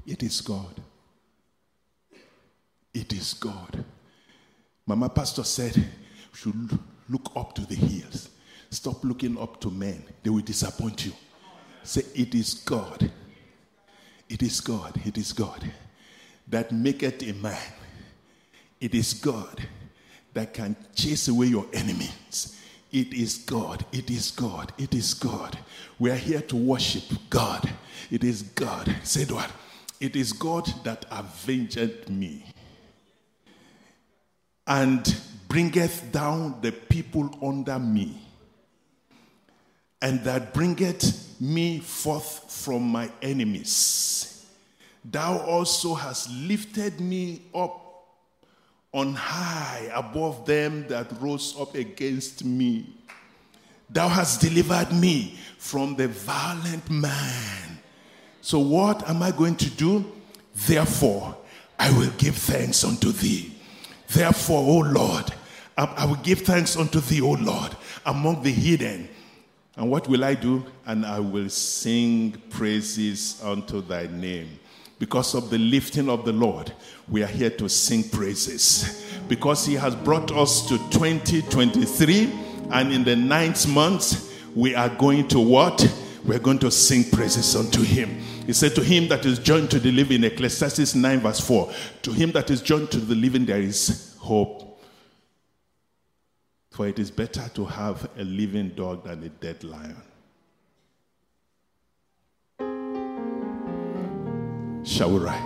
It 0.07 0.23
is 0.23 0.41
God. 0.41 0.81
It 2.91 3.13
is 3.13 3.35
God. 3.35 3.85
Mama 4.87 5.09
Pastor 5.09 5.43
said, 5.43 5.75
we 5.75 6.39
should 6.39 6.79
look 7.07 7.31
up 7.35 7.53
to 7.53 7.67
the 7.67 7.75
hills. 7.75 8.29
Stop 8.71 9.03
looking 9.03 9.37
up 9.37 9.61
to 9.61 9.69
men. 9.69 10.03
They 10.23 10.31
will 10.31 10.41
disappoint 10.41 11.05
you. 11.05 11.13
Say, 11.83 12.01
It 12.15 12.33
is 12.33 12.55
God. 12.55 13.11
It 14.27 14.41
is 14.41 14.59
God. 14.59 14.99
It 15.05 15.19
is 15.19 15.33
God 15.33 15.71
that 16.47 16.71
maketh 16.71 17.21
a 17.21 17.33
man. 17.33 17.73
It 18.79 18.95
is 18.95 19.13
God 19.13 19.67
that 20.33 20.53
can 20.53 20.75
chase 20.95 21.27
away 21.27 21.47
your 21.47 21.65
enemies. 21.73 22.57
It 22.91 23.13
is 23.13 23.37
God. 23.37 23.85
It 23.91 24.09
is 24.09 24.31
God. 24.31 24.73
It 24.77 24.93
is 24.93 25.13
God. 25.13 25.57
We 25.99 26.11
are 26.11 26.15
here 26.15 26.41
to 26.41 26.55
worship 26.55 27.03
God. 27.29 27.69
It 28.09 28.23
is 28.23 28.41
God. 28.41 28.93
Say 29.03 29.25
what? 29.25 29.49
It 29.99 30.15
is 30.15 30.33
God 30.33 30.67
that 30.83 31.05
avenged 31.11 32.09
me 32.09 32.43
and 34.67 35.15
bringeth 35.47 36.11
down 36.11 36.55
the 36.61 36.71
people 36.71 37.29
under 37.41 37.77
me, 37.77 38.21
and 40.01 40.23
that 40.23 40.53
bringeth 40.53 41.39
me 41.41 41.79
forth 41.79 42.51
from 42.51 42.83
my 42.83 43.11
enemies. 43.21 44.45
Thou 45.03 45.39
also 45.39 45.93
hast 45.93 46.29
lifted 46.31 47.01
me 47.01 47.41
up 47.53 47.80
on 48.93 49.13
high 49.13 49.89
above 49.93 50.45
them 50.45 50.87
that 50.87 51.07
rose 51.21 51.55
up 51.59 51.75
against 51.75 52.43
me. 52.43 52.93
Thou 53.89 54.07
hast 54.07 54.41
delivered 54.41 54.91
me 54.93 55.37
from 55.57 55.95
the 55.95 56.07
violent 56.07 56.89
man. 56.89 57.79
So, 58.41 58.59
what 58.59 59.07
am 59.09 59.21
I 59.21 59.31
going 59.31 59.55
to 59.57 59.69
do? 59.69 60.05
Therefore, 60.55 61.37
I 61.77 61.91
will 61.97 62.11
give 62.17 62.35
thanks 62.35 62.83
unto 62.83 63.11
thee. 63.11 63.53
Therefore, 64.07 64.59
O 64.59 64.87
Lord, 64.89 65.33
I 65.77 66.05
will 66.05 66.15
give 66.17 66.41
thanks 66.41 66.75
unto 66.75 66.99
thee, 66.99 67.21
O 67.21 67.31
Lord, 67.31 67.75
among 68.05 68.43
the 68.43 68.51
hidden. 68.51 69.09
And 69.75 69.89
what 69.89 70.07
will 70.07 70.23
I 70.23 70.35
do? 70.35 70.65
And 70.85 71.05
I 71.05 71.19
will 71.19 71.49
sing 71.49 72.41
praises 72.49 73.41
unto 73.43 73.81
thy 73.81 74.07
name. 74.07 74.59
Because 75.01 75.33
of 75.33 75.49
the 75.49 75.57
lifting 75.57 76.09
of 76.09 76.25
the 76.25 76.31
Lord, 76.31 76.71
we 77.09 77.23
are 77.23 77.27
here 77.27 77.49
to 77.49 77.67
sing 77.67 78.07
praises. 78.07 79.03
Because 79.27 79.65
He 79.65 79.73
has 79.73 79.95
brought 79.95 80.31
us 80.31 80.61
to 80.67 80.77
2023, 80.77 82.31
and 82.69 82.93
in 82.93 83.03
the 83.03 83.15
ninth 83.15 83.67
month, 83.67 84.31
we 84.55 84.75
are 84.75 84.89
going 84.89 85.27
to 85.29 85.39
what? 85.39 85.91
We're 86.23 86.37
going 86.37 86.59
to 86.59 86.69
sing 86.69 87.09
praises 87.09 87.55
unto 87.55 87.81
Him. 87.81 88.09
He 88.45 88.53
said, 88.53 88.75
To 88.75 88.83
him 88.83 89.07
that 89.07 89.25
is 89.25 89.39
joined 89.39 89.71
to 89.71 89.79
the 89.79 89.91
living, 89.91 90.23
Ecclesiastes 90.23 90.93
9, 90.93 91.19
verse 91.21 91.39
4, 91.39 91.73
to 92.03 92.11
him 92.11 92.31
that 92.33 92.51
is 92.51 92.61
joined 92.61 92.91
to 92.91 92.99
the 92.99 93.15
living, 93.15 93.47
there 93.47 93.59
is 93.59 94.15
hope. 94.19 94.83
For 96.69 96.87
it 96.87 96.99
is 96.99 97.09
better 97.09 97.49
to 97.55 97.65
have 97.65 98.07
a 98.19 98.23
living 98.23 98.69
dog 98.69 99.05
than 99.05 99.23
a 99.23 99.29
dead 99.29 99.63
lion. 99.63 99.97
Shall 104.83 105.11
we 105.11 105.19
rise? 105.19 105.37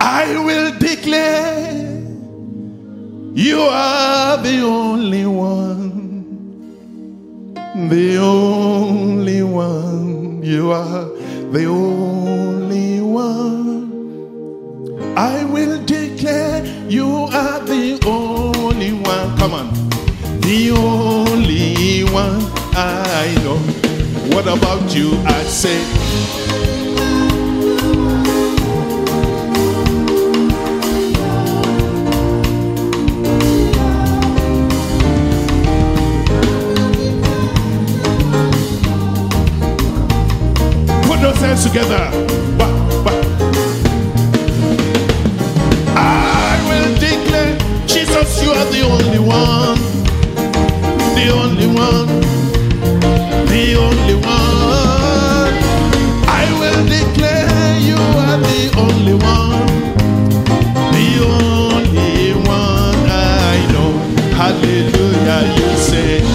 I 0.00 0.38
will 0.44 0.72
declare 0.78 1.72
you 3.34 3.60
are 3.60 4.38
the 4.38 4.62
only 4.62 5.26
one, 5.26 6.32
the 7.88 8.16
only 8.16 9.42
one. 9.42 10.42
You 10.42 10.70
are 10.72 11.04
the 11.52 11.66
only 11.66 13.00
one. 13.00 13.92
I 15.18 15.44
will 15.44 15.84
declare 15.84 16.64
you 16.88 17.28
are 17.32 17.60
the 17.60 17.98
only 18.06 18.92
one. 18.92 19.36
Come 19.36 19.54
on. 19.54 19.72
The 20.40 20.70
only 20.70 22.04
one 22.04 22.40
I 22.74 23.34
know. 23.42 23.75
What 24.36 24.48
about 24.48 24.94
you? 24.94 25.16
I 25.24 25.42
say, 25.44 25.80
put 41.06 41.18
those 41.22 41.40
hands 41.40 41.64
together. 41.64 42.10
I 45.96 46.60
will 46.68 46.94
declare, 47.00 47.56
Jesus, 47.86 48.42
you 48.42 48.50
are 48.50 48.66
the 48.66 48.82
only 48.82 49.18
one, 49.18 49.78
the 51.14 51.30
only 51.32 51.68
one, 51.68 52.25
the 53.46 53.74
only 53.76 54.14
one. 54.14 55.54
I 56.28 56.44
will 56.60 56.82
declare 56.86 57.78
you 57.88 57.96
are 58.24 58.38
the 58.38 58.62
only 58.84 59.14
one, 59.14 59.66
the 60.96 61.08
only 61.24 62.32
one 62.46 63.10
I 63.10 63.56
know. 63.72 63.90
Hallelujah, 64.36 65.40
you 65.56 65.76
say. 65.78 66.25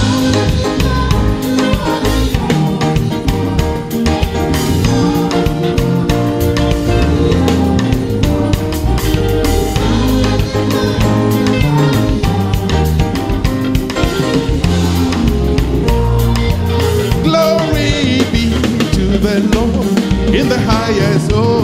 The 19.31 19.39
Lord 19.55 20.35
in 20.35 20.49
the 20.49 20.59
highest. 20.59 21.31
Oh. 21.33 21.60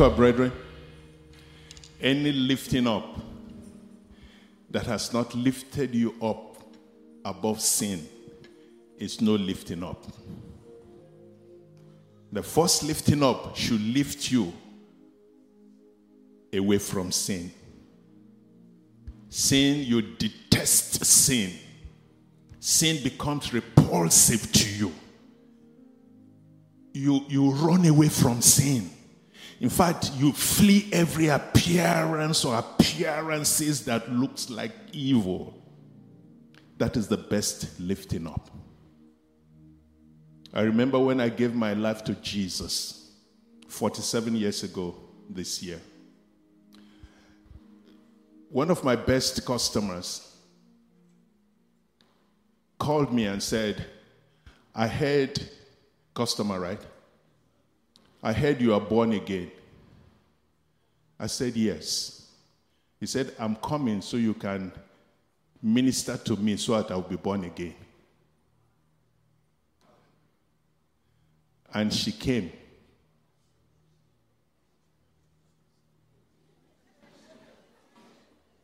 Look 0.00 0.12
up, 0.12 0.16
brethren. 0.16 0.50
Any 2.00 2.32
lifting 2.32 2.86
up 2.86 3.20
that 4.70 4.86
has 4.86 5.12
not 5.12 5.34
lifted 5.34 5.94
you 5.94 6.14
up 6.22 6.56
above 7.22 7.60
sin 7.60 8.08
is 8.96 9.20
no 9.20 9.32
lifting 9.32 9.82
up. 9.82 10.02
The 12.32 12.42
first 12.42 12.82
lifting 12.82 13.22
up 13.22 13.54
should 13.54 13.82
lift 13.82 14.32
you 14.32 14.54
away 16.50 16.78
from 16.78 17.12
sin. 17.12 17.52
Sin, 19.28 19.80
you 19.80 20.00
detest 20.00 21.04
sin. 21.04 21.52
Sin 22.58 23.02
becomes 23.02 23.52
repulsive 23.52 24.50
to 24.50 24.66
you. 24.66 24.92
You, 26.94 27.20
you 27.28 27.50
run 27.50 27.84
away 27.84 28.08
from 28.08 28.40
sin. 28.40 28.92
In 29.60 29.68
fact, 29.68 30.12
you 30.16 30.32
flee 30.32 30.88
every 30.90 31.28
appearance 31.28 32.46
or 32.46 32.58
appearances 32.58 33.84
that 33.84 34.10
looks 34.10 34.48
like 34.48 34.72
evil. 34.92 35.54
That 36.78 36.96
is 36.96 37.08
the 37.08 37.18
best 37.18 37.78
lifting 37.78 38.26
up. 38.26 38.50
I 40.54 40.62
remember 40.62 40.98
when 40.98 41.20
I 41.20 41.28
gave 41.28 41.54
my 41.54 41.74
life 41.74 42.02
to 42.04 42.14
Jesus 42.14 43.12
47 43.68 44.34
years 44.34 44.62
ago 44.62 44.96
this 45.28 45.62
year. 45.62 45.80
One 48.48 48.70
of 48.70 48.82
my 48.82 48.96
best 48.96 49.44
customers 49.44 50.36
called 52.78 53.12
me 53.12 53.26
and 53.26 53.42
said, 53.42 53.86
I 54.74 54.88
heard, 54.88 55.38
customer, 56.14 56.58
right? 56.58 56.80
I 58.22 58.32
heard 58.32 58.60
you 58.60 58.74
are 58.74 58.80
born 58.80 59.12
again. 59.12 59.50
I 61.18 61.26
said, 61.26 61.56
Yes. 61.56 62.16
He 62.98 63.06
said, 63.06 63.34
I'm 63.38 63.56
coming 63.56 64.02
so 64.02 64.18
you 64.18 64.34
can 64.34 64.72
minister 65.62 66.18
to 66.18 66.36
me 66.36 66.56
so 66.56 66.76
that 66.80 66.90
I'll 66.90 67.00
be 67.00 67.16
born 67.16 67.44
again. 67.44 67.74
And 71.72 71.92
she 71.92 72.12
came. 72.12 72.52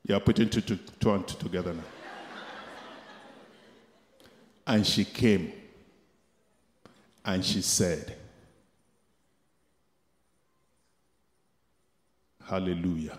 You 0.06 0.14
are 0.14 0.20
putting 0.20 0.50
two, 0.50 0.60
two, 0.60 0.78
two 1.00 1.12
and 1.12 1.26
two 1.26 1.38
together 1.38 1.72
now. 1.72 1.82
And 4.66 4.86
she 4.86 5.04
came 5.04 5.52
and 7.24 7.44
she 7.44 7.62
said, 7.62 8.16
Hallelujah. 12.48 13.18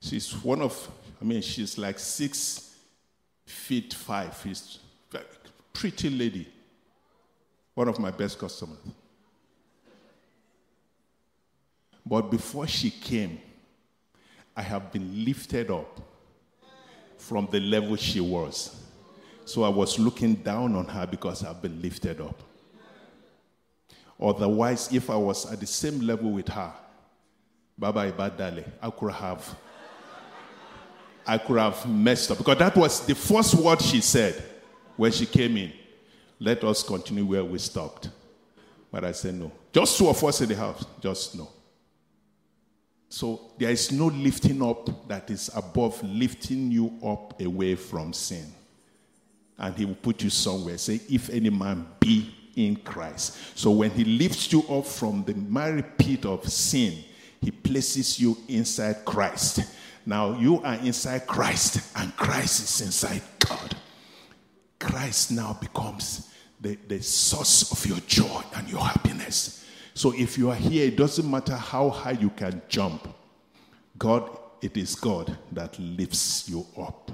She's 0.00 0.32
one 0.44 0.62
of, 0.62 0.88
I 1.20 1.24
mean, 1.24 1.42
she's 1.42 1.76
like 1.76 1.98
six 1.98 2.76
feet 3.44 3.92
five. 3.92 4.38
She's 4.42 4.78
pretty 5.72 6.10
lady. 6.10 6.48
One 7.74 7.88
of 7.88 7.98
my 7.98 8.12
best 8.12 8.38
customers. 8.38 8.78
But 12.04 12.30
before 12.30 12.68
she 12.68 12.90
came, 12.90 13.40
I 14.56 14.62
have 14.62 14.92
been 14.92 15.24
lifted 15.24 15.72
up 15.72 16.00
from 17.18 17.48
the 17.50 17.58
level 17.58 17.96
she 17.96 18.20
was. 18.20 18.80
So 19.44 19.64
I 19.64 19.68
was 19.68 19.98
looking 19.98 20.36
down 20.36 20.76
on 20.76 20.86
her 20.86 21.06
because 21.06 21.44
I've 21.44 21.60
been 21.60 21.82
lifted 21.82 22.20
up. 22.20 22.40
Otherwise, 24.20 24.92
if 24.92 25.10
I 25.10 25.16
was 25.16 25.50
at 25.52 25.60
the 25.60 25.66
same 25.66 26.00
level 26.00 26.30
with 26.30 26.48
her, 26.48 26.72
Baba 27.76 28.10
Ibadale, 28.10 28.64
I 28.80 28.90
could 28.90 29.12
have 29.12 29.56
I 31.26 31.38
could 31.38 31.58
have 31.58 31.88
messed 31.88 32.30
up. 32.30 32.38
Because 32.38 32.58
that 32.58 32.76
was 32.76 33.04
the 33.04 33.14
first 33.14 33.54
word 33.54 33.82
she 33.82 34.00
said 34.00 34.42
when 34.96 35.10
she 35.10 35.26
came 35.26 35.56
in. 35.56 35.72
Let 36.38 36.62
us 36.64 36.82
continue 36.82 37.24
where 37.26 37.44
we 37.44 37.58
stopped. 37.58 38.10
But 38.92 39.04
I 39.04 39.12
said 39.12 39.34
no. 39.34 39.50
Just 39.72 39.98
two 39.98 40.08
of 40.08 40.22
us 40.22 40.40
in 40.40 40.48
the 40.48 40.56
house, 40.56 40.84
just 41.00 41.36
no. 41.36 41.50
So 43.08 43.52
there 43.58 43.70
is 43.70 43.90
no 43.92 44.06
lifting 44.06 44.62
up 44.62 45.08
that 45.08 45.30
is 45.30 45.50
above 45.54 46.02
lifting 46.02 46.70
you 46.70 46.98
up 47.04 47.40
away 47.40 47.74
from 47.74 48.12
sin. 48.12 48.46
And 49.58 49.74
he 49.74 49.84
will 49.84 49.94
put 49.94 50.22
you 50.22 50.30
somewhere. 50.30 50.78
Say, 50.78 51.00
if 51.08 51.30
any 51.30 51.50
man 51.50 51.86
be 51.98 52.32
in 52.56 52.76
Christ. 52.76 53.36
So 53.54 53.70
when 53.70 53.90
he 53.90 54.04
lifts 54.04 54.52
you 54.52 54.62
up 54.62 54.86
from 54.86 55.24
the 55.24 55.34
miry 55.34 55.82
pit 55.82 56.24
of 56.26 56.48
sin, 56.50 57.04
he 57.40 57.50
places 57.50 58.18
you 58.18 58.36
inside 58.48 59.04
Christ. 59.04 59.60
Now 60.04 60.38
you 60.38 60.62
are 60.62 60.76
inside 60.76 61.26
Christ, 61.26 61.96
and 61.96 62.16
Christ 62.16 62.62
is 62.62 62.86
inside 62.86 63.22
God. 63.38 63.76
Christ 64.78 65.32
now 65.32 65.56
becomes 65.60 66.32
the, 66.60 66.76
the 66.88 67.02
source 67.02 67.70
of 67.70 67.86
your 67.86 68.00
joy 68.00 68.42
and 68.54 68.68
your 68.68 68.80
happiness. 68.80 69.64
So 69.94 70.12
if 70.16 70.38
you 70.38 70.50
are 70.50 70.56
here, 70.56 70.86
it 70.86 70.96
doesn't 70.96 71.28
matter 71.30 71.56
how 71.56 71.90
high 71.90 72.12
you 72.12 72.30
can 72.30 72.62
jump. 72.68 73.08
God, 73.98 74.38
it 74.62 74.76
is 74.76 74.94
God 74.94 75.36
that 75.52 75.78
lifts 75.78 76.48
you 76.48 76.66
up. 76.78 77.10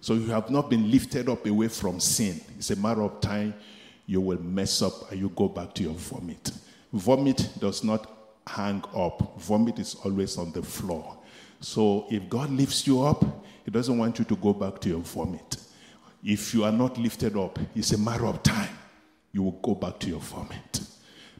So 0.00 0.14
you 0.14 0.26
have 0.26 0.50
not 0.50 0.70
been 0.70 0.90
lifted 0.90 1.28
up 1.28 1.46
away 1.46 1.68
from 1.68 2.00
sin. 2.00 2.40
It's 2.56 2.70
a 2.70 2.76
matter 2.76 3.02
of 3.02 3.20
time 3.20 3.54
you 4.08 4.22
will 4.22 4.40
mess 4.40 4.80
up 4.80 5.12
and 5.12 5.20
you 5.20 5.28
go 5.36 5.48
back 5.48 5.74
to 5.74 5.82
your 5.82 5.92
vomit. 5.92 6.50
Vomit 6.94 7.46
does 7.60 7.84
not 7.84 8.10
hang 8.46 8.82
up, 8.96 9.38
vomit 9.38 9.78
is 9.78 9.94
always 10.02 10.38
on 10.38 10.50
the 10.52 10.62
floor. 10.62 11.18
So 11.60 12.06
if 12.10 12.26
God 12.28 12.50
lifts 12.50 12.86
you 12.86 13.02
up, 13.02 13.22
He 13.66 13.70
doesn't 13.70 13.96
want 13.96 14.18
you 14.18 14.24
to 14.24 14.36
go 14.36 14.54
back 14.54 14.80
to 14.80 14.88
your 14.88 15.00
vomit. 15.00 15.58
If 16.24 16.54
you 16.54 16.64
are 16.64 16.72
not 16.72 16.96
lifted 16.96 17.36
up, 17.36 17.58
it's 17.76 17.92
a 17.92 17.98
matter 17.98 18.26
of 18.26 18.42
time. 18.42 18.74
You 19.30 19.42
will 19.42 19.60
go 19.62 19.74
back 19.74 19.98
to 20.00 20.08
your 20.08 20.20
vomit. 20.20 20.80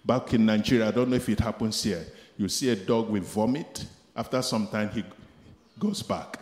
Back 0.04 0.34
in 0.34 0.44
Nigeria, 0.44 0.88
I 0.88 0.90
don't 0.90 1.08
know 1.08 1.16
if 1.16 1.28
it 1.28 1.40
happens 1.40 1.82
here. 1.82 2.04
You 2.36 2.48
see 2.48 2.68
a 2.68 2.76
dog 2.76 3.08
with 3.08 3.24
vomit, 3.24 3.86
after 4.14 4.42
some 4.42 4.66
time, 4.66 4.90
he 4.90 5.04
goes 5.78 6.02
back. 6.02 6.38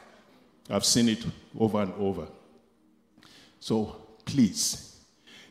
I've 0.68 0.84
seen 0.84 1.08
it 1.08 1.24
over 1.56 1.82
and 1.82 1.94
over. 1.94 2.26
So 3.60 3.96
please, 4.24 4.85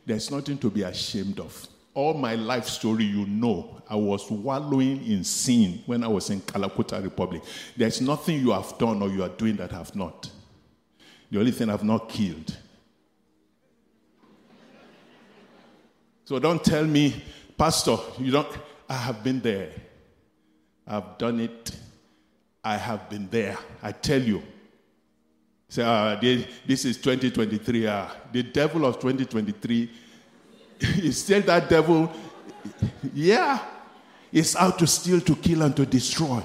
there's 0.05 0.29
nothing 0.31 0.57
to 0.59 0.69
be 0.69 0.83
ashamed 0.83 1.39
of. 1.39 1.67
All 1.93 2.13
my 2.13 2.35
life 2.35 2.67
story, 2.67 3.05
you 3.05 3.25
know, 3.25 3.81
I 3.89 3.95
was 3.95 4.29
wallowing 4.29 5.05
in 5.05 5.23
sin 5.23 5.81
when 5.85 6.03
I 6.03 6.07
was 6.07 6.29
in 6.29 6.41
Kalakuta 6.41 7.01
Republic. 7.01 7.41
There's 7.75 8.01
nothing 8.01 8.41
you 8.41 8.51
have 8.51 8.77
done 8.77 9.01
or 9.01 9.09
you 9.09 9.23
are 9.23 9.29
doing 9.29 9.55
that 9.57 9.73
I 9.73 9.77
have 9.77 9.95
not. 9.95 10.29
The 11.31 11.39
only 11.39 11.51
thing 11.51 11.69
I've 11.69 11.83
not 11.83 12.09
killed. 12.09 12.55
So 16.25 16.39
don't 16.39 16.63
tell 16.63 16.85
me, 16.85 17.23
Pastor, 17.57 17.97
you 18.19 18.31
don't. 18.31 18.47
I 18.89 18.95
have 18.95 19.23
been 19.23 19.39
there. 19.39 19.71
I've 20.85 21.17
done 21.17 21.39
it. 21.39 21.71
I 22.63 22.77
have 22.77 23.09
been 23.09 23.29
there. 23.29 23.57
I 23.81 23.91
tell 23.91 24.21
you. 24.21 24.43
Say, 25.67 25.83
uh, 25.83 26.15
this 26.65 26.85
is 26.85 26.97
2023. 26.97 27.87
Uh, 27.87 28.07
the 28.31 28.43
devil 28.43 28.85
of 28.85 28.95
2023 28.95 29.91
is 30.79 31.17
still 31.23 31.41
that 31.41 31.69
devil. 31.69 32.11
Yeah. 33.13 33.59
It's 34.31 34.55
out 34.55 34.77
to 34.79 34.87
steal, 34.87 35.21
to 35.21 35.35
kill, 35.35 35.61
and 35.61 35.75
to 35.75 35.85
destroy. 35.85 36.43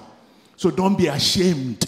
So 0.57 0.71
don't 0.71 0.97
be 0.97 1.07
ashamed. 1.09 1.85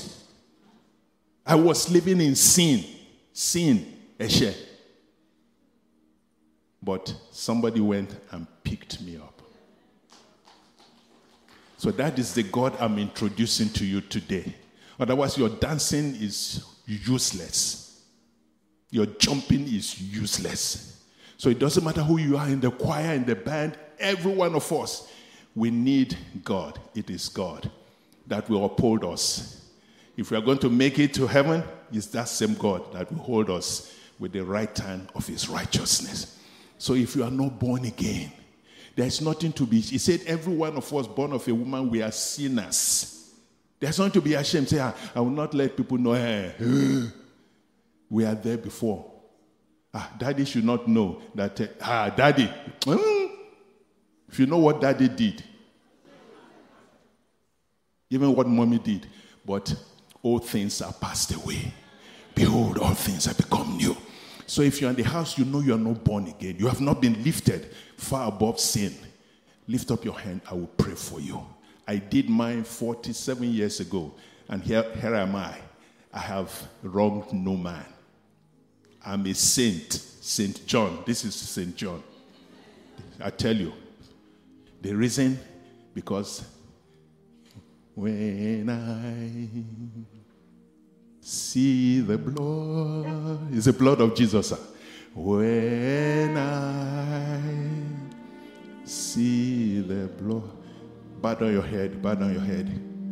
I 1.44 1.54
was 1.54 1.90
living 1.90 2.20
in 2.20 2.34
sin. 2.34 2.84
Sin, 3.32 3.86
Eshe. 4.18 4.54
But 6.82 7.14
somebody 7.30 7.80
went 7.80 8.16
and 8.30 8.46
picked 8.64 9.00
me 9.02 9.16
up. 9.16 9.40
So 11.78 11.90
that 11.92 12.18
is 12.18 12.34
the 12.34 12.42
God 12.44 12.76
I'm 12.80 12.98
introducing 12.98 13.68
to 13.70 13.84
you 13.84 14.00
today. 14.00 14.54
Otherwise, 14.98 15.36
your 15.36 15.48
dancing 15.48 16.14
is 16.16 16.64
useless. 16.86 18.02
Your 18.90 19.06
jumping 19.06 19.62
is 19.62 20.00
useless. 20.00 21.02
So 21.36 21.48
it 21.48 21.58
doesn't 21.58 21.82
matter 21.84 22.02
who 22.02 22.18
you 22.18 22.36
are 22.36 22.46
in 22.46 22.60
the 22.60 22.70
choir, 22.70 23.14
in 23.14 23.24
the 23.24 23.34
band, 23.34 23.76
every 23.98 24.32
one 24.32 24.54
of 24.54 24.70
us, 24.72 25.08
we 25.54 25.70
need 25.70 26.16
God. 26.44 26.78
It 26.94 27.10
is 27.10 27.28
God 27.28 27.70
that 28.26 28.48
will 28.48 28.64
uphold 28.64 29.04
us. 29.04 29.68
If 30.16 30.30
we 30.30 30.36
are 30.36 30.42
going 30.42 30.58
to 30.58 30.70
make 30.70 30.98
it 30.98 31.14
to 31.14 31.26
heaven, 31.26 31.64
it's 31.90 32.06
that 32.08 32.28
same 32.28 32.54
God 32.54 32.92
that 32.92 33.10
will 33.10 33.22
hold 33.22 33.50
us 33.50 33.94
with 34.18 34.32
the 34.32 34.44
right 34.44 34.76
hand 34.76 35.08
of 35.14 35.26
his 35.26 35.48
righteousness. 35.48 36.38
So 36.78 36.94
if 36.94 37.16
you 37.16 37.24
are 37.24 37.30
not 37.30 37.58
born 37.58 37.84
again, 37.84 38.32
there's 38.94 39.20
nothing 39.20 39.52
to 39.54 39.66
be. 39.66 39.80
He 39.80 39.98
said, 39.98 40.20
Every 40.26 40.54
one 40.54 40.76
of 40.76 40.92
us 40.92 41.06
born 41.06 41.32
of 41.32 41.46
a 41.48 41.54
woman, 41.54 41.88
we 41.88 42.02
are 42.02 42.12
sinners. 42.12 43.21
There's 43.82 43.98
nothing 43.98 44.12
to 44.12 44.20
be 44.20 44.34
ashamed. 44.34 44.68
Say, 44.68 44.78
ah, 44.78 44.94
I 45.12 45.18
will 45.18 45.30
not 45.30 45.54
let 45.54 45.76
people 45.76 45.98
know. 45.98 46.12
Hey, 46.12 46.54
we 48.08 48.24
are 48.24 48.36
there 48.36 48.56
before. 48.56 49.10
Ah, 49.92 50.08
daddy 50.16 50.44
should 50.44 50.64
not 50.64 50.86
know 50.86 51.20
that. 51.34 51.60
Uh, 51.60 51.66
ah, 51.80 52.08
daddy. 52.10 52.48
Mm, 52.82 53.30
if 54.28 54.38
you 54.38 54.46
know 54.46 54.58
what 54.58 54.80
daddy 54.80 55.08
did, 55.08 55.42
even 58.08 58.32
what 58.36 58.46
mommy 58.46 58.78
did, 58.78 59.08
but 59.44 59.74
all 60.22 60.38
things 60.38 60.80
are 60.80 60.92
passed 60.92 61.34
away. 61.34 61.74
Behold, 62.36 62.78
all 62.78 62.94
things 62.94 63.24
have 63.24 63.36
become 63.36 63.76
new. 63.76 63.96
So 64.46 64.62
if 64.62 64.80
you're 64.80 64.90
in 64.90 64.96
the 64.96 65.02
house, 65.02 65.36
you 65.36 65.44
know 65.44 65.58
you 65.58 65.74
are 65.74 65.78
not 65.78 66.04
born 66.04 66.28
again. 66.28 66.54
You 66.56 66.68
have 66.68 66.80
not 66.80 67.00
been 67.02 67.20
lifted 67.24 67.74
far 67.96 68.28
above 68.28 68.60
sin. 68.60 68.94
Lift 69.66 69.90
up 69.90 70.04
your 70.04 70.20
hand. 70.20 70.40
I 70.48 70.54
will 70.54 70.68
pray 70.68 70.94
for 70.94 71.20
you. 71.20 71.44
I 71.93 71.97
did 71.99 72.30
mine 72.30 72.64
47 72.64 73.53
years 73.53 73.80
ago, 73.80 74.14
and 74.49 74.62
here, 74.62 74.82
here 74.99 75.14
am 75.14 75.36
I. 75.36 75.55
I 76.11 76.20
have 76.20 76.51
wronged 76.82 77.34
no 77.34 77.55
man. 77.55 77.84
I'm 79.05 79.26
a 79.26 79.34
saint, 79.34 79.93
Saint 79.93 80.66
John. 80.66 81.03
This 81.05 81.22
is 81.26 81.34
Saint 81.34 81.76
John. 81.76 82.03
I 83.20 83.28
tell 83.28 83.55
you, 83.55 83.74
the 84.80 84.95
reason 84.95 85.38
because 85.95 86.47
when 87.95 88.70
I 88.70 90.03
See 91.20 92.01
the 92.01 92.16
blood. 92.18 93.53
It's 93.53 93.66
the 93.66 93.72
blood 93.72 94.01
of 94.01 94.14
Jesus. 94.16 94.53
When 95.14 96.36
I 96.38 97.40
see 98.84 99.80
the 99.82 100.09
blood. 100.09 100.61
Bow 101.22 101.34
down 101.34 101.52
your 101.52 101.62
head. 101.62 102.02
Bow 102.02 102.14
down 102.14 102.32
your 102.32 102.42
head. 102.42 102.68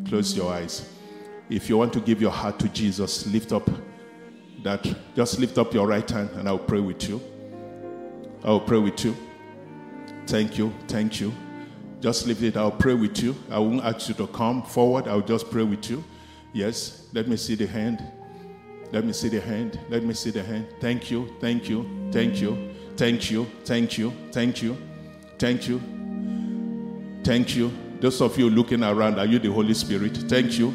Close 0.09 0.37
your 0.37 0.53
eyes. 0.53 0.93
If 1.49 1.69
you 1.69 1.79
want 1.79 1.93
to 1.93 2.01
give 2.01 2.21
your 2.21 2.31
heart 2.31 2.59
to 2.59 2.69
Jesus, 2.69 3.27
lift 3.27 3.53
up 3.53 3.71
that. 4.63 4.87
Just 5.15 5.39
lift 5.39 5.57
up 5.59 5.73
your 5.73 5.87
right 5.87 6.09
hand 6.09 6.31
and 6.35 6.49
I'll 6.49 6.59
pray 6.59 6.81
with 6.81 7.09
you. 7.09 7.21
I'll 8.45 8.61
pray 8.61 8.79
with 8.79 9.05
you. 9.05 9.17
Thank 10.27 10.59
you. 10.59 10.73
Thank 10.89 11.21
you. 11.21 11.33
Just 12.01 12.27
lift 12.27 12.43
it. 12.43 12.57
I'll 12.57 12.71
pray 12.71 12.95
with 12.95 13.23
you. 13.23 13.37
I 13.51 13.59
won't 13.59 13.85
ask 13.85 14.09
you 14.09 14.15
to 14.15 14.27
come 14.27 14.63
forward. 14.63 15.07
I'll 15.07 15.21
just 15.21 15.51
pray 15.51 15.63
with 15.63 15.89
you. 15.91 16.03
Yes, 16.53 17.07
let 17.13 17.29
me 17.29 17.37
see 17.37 17.55
the 17.55 17.67
hand. 17.67 18.03
Let 18.93 19.05
me 19.05 19.13
see 19.13 19.29
the 19.29 19.41
hand. 19.41 19.79
Let 19.89 20.03
me 20.03 20.15
see 20.15 20.31
the 20.31 20.43
hand. 20.43 20.67
Thank 20.81 21.11
you, 21.11 21.33
thank 21.41 21.69
you, 21.69 22.09
thank 22.11 22.41
you, 22.41 22.75
thank 22.97 23.31
you, 23.31 23.47
thank 23.65 23.99
you, 23.99 24.13
thank 24.33 24.63
you, 24.63 24.77
thank 25.39 25.69
you, 25.69 25.81
thank 27.23 27.57
you. 27.57 27.90
Those 28.01 28.21
of 28.23 28.39
you 28.39 28.49
looking 28.49 28.83
around, 28.83 29.19
are 29.19 29.27
you 29.27 29.39
the 29.39 29.53
Holy 29.53 29.75
Spirit? 29.75 30.17
Thank 30.29 30.59
you. 30.59 30.75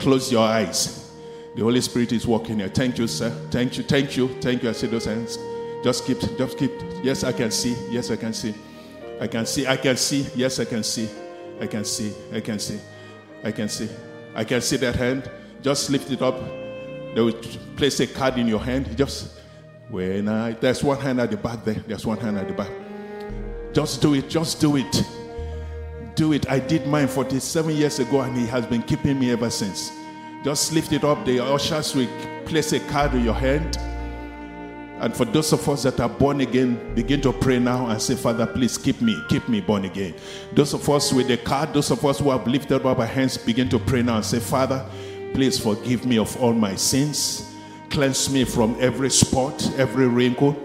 Close 0.00 0.30
your 0.32 0.46
eyes. 0.46 1.12
The 1.54 1.62
Holy 1.62 1.80
Spirit 1.80 2.12
is 2.12 2.26
walking 2.26 2.58
here. 2.58 2.68
Thank 2.68 2.98
you, 2.98 3.06
sir. 3.06 3.30
Thank 3.50 3.78
you, 3.78 3.84
thank 3.84 4.16
you, 4.16 4.28
thank 4.40 4.62
you. 4.62 4.70
I 4.70 4.72
see 4.72 4.88
those 4.88 5.04
hands. 5.04 5.38
Just 5.84 6.04
keep, 6.04 6.18
just 6.36 6.58
keep. 6.58 6.72
Yes, 7.02 7.22
I 7.22 7.32
can 7.32 7.50
see. 7.50 7.76
Yes, 7.90 8.10
I 8.10 8.16
can 8.16 8.32
see. 8.32 8.54
I 9.20 9.28
can 9.28 9.46
see. 9.46 9.66
I 9.66 9.76
can 9.76 9.96
see. 9.96 10.26
Yes, 10.34 10.58
I 10.58 10.64
can 10.64 10.82
see. 10.82 11.08
I 11.60 11.66
can 11.68 11.84
see. 11.84 12.12
I 12.32 12.40
can 12.40 12.58
see. 12.58 12.80
I 13.44 13.52
can 13.52 13.68
see. 13.68 13.88
I 14.34 14.44
can 14.44 14.60
see 14.60 14.76
that 14.78 14.96
hand. 14.96 15.30
Just 15.62 15.90
lift 15.90 16.10
it 16.10 16.22
up. 16.22 16.36
They 17.14 17.20
will 17.20 17.40
place 17.76 18.00
a 18.00 18.06
card 18.08 18.38
in 18.38 18.48
your 18.48 18.58
hand. 18.58 18.96
Just 18.96 19.38
when 19.88 20.28
I 20.28 20.52
there's 20.52 20.82
one 20.82 20.98
hand 20.98 21.20
at 21.20 21.30
the 21.30 21.36
back 21.36 21.64
there. 21.64 21.74
There's 21.86 22.04
one 22.04 22.18
hand 22.18 22.36
at 22.38 22.48
the 22.48 22.54
back. 22.54 22.72
Just 23.72 24.02
do 24.02 24.14
it. 24.14 24.28
Just 24.28 24.60
do 24.60 24.76
it. 24.76 25.23
Do 26.14 26.32
it. 26.32 26.48
I 26.48 26.60
did 26.60 26.86
mine 26.86 27.08
47 27.08 27.74
years 27.74 27.98
ago, 27.98 28.20
and 28.20 28.36
he 28.36 28.46
has 28.46 28.66
been 28.66 28.82
keeping 28.82 29.18
me 29.18 29.32
ever 29.32 29.50
since. 29.50 29.92
Just 30.44 30.72
lift 30.72 30.92
it 30.92 31.04
up. 31.04 31.24
The 31.24 31.40
ushers 31.40 31.94
will 31.94 32.08
place 32.44 32.72
a 32.72 32.80
card 32.80 33.14
in 33.14 33.24
your 33.24 33.34
hand. 33.34 33.76
And 35.00 35.14
for 35.14 35.24
those 35.24 35.52
of 35.52 35.68
us 35.68 35.82
that 35.82 35.98
are 35.98 36.08
born 36.08 36.40
again, 36.40 36.94
begin 36.94 37.20
to 37.22 37.32
pray 37.32 37.58
now 37.58 37.88
and 37.88 38.00
say, 38.00 38.14
Father, 38.14 38.46
please 38.46 38.78
keep 38.78 39.00
me, 39.00 39.20
keep 39.28 39.48
me 39.48 39.60
born 39.60 39.84
again. 39.84 40.14
Those 40.52 40.72
of 40.72 40.88
us 40.88 41.12
with 41.12 41.26
the 41.26 41.36
card, 41.36 41.74
those 41.74 41.90
of 41.90 42.04
us 42.04 42.20
who 42.20 42.30
have 42.30 42.46
lifted 42.46 42.86
up 42.86 42.98
our 42.98 43.06
hands, 43.06 43.36
begin 43.36 43.68
to 43.70 43.78
pray 43.78 44.02
now 44.02 44.16
and 44.16 44.24
say, 44.24 44.38
Father, 44.38 44.86
please 45.32 45.58
forgive 45.58 46.06
me 46.06 46.18
of 46.18 46.40
all 46.40 46.52
my 46.52 46.76
sins. 46.76 47.54
Cleanse 47.90 48.30
me 48.30 48.44
from 48.44 48.76
every 48.78 49.10
spot, 49.10 49.68
every 49.76 50.06
wrinkle. 50.06 50.56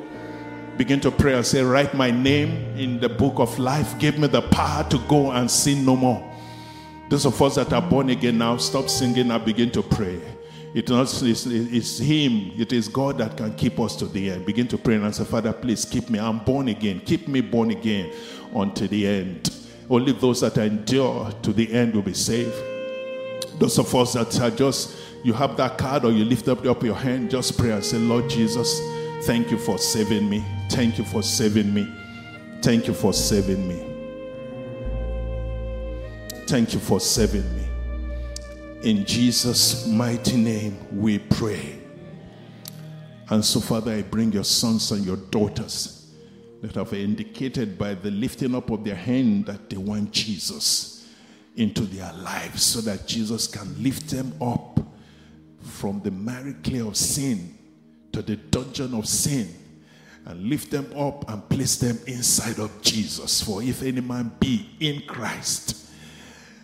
Begin 0.79 1.01
to 1.01 1.11
pray 1.11 1.33
and 1.33 1.45
say, 1.45 1.61
Write 1.61 1.93
my 1.93 2.09
name 2.09 2.51
in 2.77 3.01
the 3.01 3.09
book 3.09 3.37
of 3.39 3.59
life. 3.59 3.99
Give 3.99 4.17
me 4.17 4.29
the 4.29 4.41
power 4.43 4.89
to 4.89 4.97
go 5.09 5.31
and 5.31 5.51
sin 5.51 5.83
no 5.83 5.97
more. 5.97 6.25
Those 7.09 7.25
of 7.25 7.41
us 7.41 7.55
that 7.55 7.73
are 7.73 7.81
born 7.81 8.09
again 8.11 8.37
now, 8.37 8.55
stop 8.55 8.89
singing 8.89 9.29
and 9.29 9.43
begin 9.43 9.71
to 9.71 9.83
pray. 9.83 10.21
It 10.73 10.87
not, 10.87 11.01
it's, 11.21 11.45
it's 11.45 11.99
Him, 11.99 12.53
it 12.55 12.71
is 12.71 12.87
God 12.87 13.17
that 13.17 13.35
can 13.35 13.55
keep 13.55 13.77
us 13.77 13.97
to 13.97 14.05
the 14.05 14.31
end. 14.31 14.45
Begin 14.45 14.69
to 14.69 14.77
pray 14.77 14.95
and 14.95 15.13
say, 15.13 15.25
Father, 15.25 15.51
please 15.51 15.83
keep 15.83 16.09
me. 16.09 16.17
I'm 16.17 16.39
born 16.39 16.69
again. 16.69 17.01
Keep 17.01 17.27
me 17.27 17.41
born 17.41 17.71
again 17.71 18.13
until 18.55 18.87
the 18.87 19.05
end. 19.05 19.53
Only 19.89 20.13
those 20.13 20.39
that 20.39 20.57
endure 20.59 21.29
to 21.41 21.51
the 21.51 21.73
end 21.73 21.93
will 21.93 22.03
be 22.03 22.13
saved. 22.13 22.55
Those 23.59 23.77
of 23.79 23.93
us 23.93 24.13
that 24.13 24.39
are 24.39 24.49
just, 24.49 24.95
you 25.25 25.33
have 25.33 25.57
that 25.57 25.77
card 25.77 26.05
or 26.05 26.13
you 26.13 26.23
lift 26.23 26.47
up 26.47 26.63
your 26.63 26.95
hand, 26.95 27.31
just 27.31 27.57
pray 27.57 27.71
and 27.71 27.83
say, 27.83 27.97
Lord 27.97 28.29
Jesus, 28.29 28.79
thank 29.25 29.51
you 29.51 29.57
for 29.57 29.77
saving 29.77 30.29
me. 30.29 30.41
Thank 30.69 30.97
you 30.97 31.03
for 31.03 31.23
saving 31.23 31.73
me. 31.73 31.91
Thank 32.61 32.87
you 32.87 32.93
for 32.93 33.11
saving 33.11 33.67
me. 33.67 33.85
Thank 36.47 36.73
you 36.73 36.79
for 36.79 36.99
saving 36.99 37.45
me. 37.55 37.67
In 38.83 39.05
Jesus' 39.05 39.87
mighty 39.87 40.37
name 40.37 40.77
we 40.91 41.19
pray. 41.19 41.79
And 43.29 43.43
so, 43.43 43.59
Father, 43.59 43.91
I 43.91 44.03
bring 44.03 44.31
your 44.31 44.43
sons 44.43 44.91
and 44.91 45.05
your 45.05 45.17
daughters 45.17 46.11
that 46.61 46.75
have 46.75 46.93
indicated 46.93 47.77
by 47.77 47.95
the 47.95 48.11
lifting 48.11 48.55
up 48.55 48.69
of 48.69 48.83
their 48.83 48.95
hand 48.95 49.47
that 49.47 49.69
they 49.69 49.77
want 49.77 50.11
Jesus 50.11 51.07
into 51.55 51.81
their 51.81 52.11
lives 52.13 52.63
so 52.63 52.81
that 52.81 53.07
Jesus 53.07 53.47
can 53.47 53.81
lift 53.81 54.09
them 54.09 54.33
up 54.41 54.79
from 55.61 56.01
the 56.01 56.11
miry 56.11 56.53
clay 56.63 56.79
of 56.79 56.95
sin 56.95 57.57
to 58.11 58.21
the 58.21 58.35
dungeon 58.35 58.93
of 58.93 59.07
sin 59.07 59.53
and 60.25 60.49
lift 60.49 60.71
them 60.71 60.91
up 60.97 61.29
and 61.29 61.47
place 61.49 61.77
them 61.77 61.97
inside 62.07 62.59
of 62.59 62.81
Jesus. 62.81 63.41
For 63.41 63.63
if 63.63 63.81
any 63.81 64.01
man 64.01 64.31
be 64.39 64.69
in 64.79 65.01
Christ, 65.01 65.89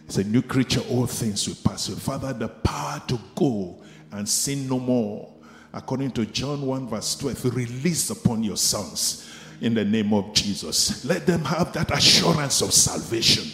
it's 0.06 0.18
a 0.18 0.24
new 0.24 0.42
creature, 0.42 0.82
all 0.90 1.08
things 1.08 1.48
will 1.48 1.56
pass 1.64 1.90
away. 1.90 1.98
Father, 1.98 2.34
the 2.34 2.48
power 2.48 3.02
to 3.08 3.20
go 3.36 3.82
and 4.12 4.28
sin 4.28 4.68
no 4.70 4.80
more, 4.80 5.34
according 5.74 6.12
to 6.12 6.26
John 6.26 6.62
1, 6.62 6.88
verse 6.88 7.16
12, 7.16 7.56
release 7.56 8.10
upon 8.12 8.44
your 8.44 8.58
sons 8.58 9.28
in 9.62 9.74
the 9.74 9.84
name 9.84 10.14
of 10.14 10.34
Jesus. 10.34 11.04
Let 11.06 11.26
them 11.26 11.44
have 11.46 11.74
that 11.74 11.92
assurance 11.92 12.62
of 12.62 12.74
salvation 12.74 13.52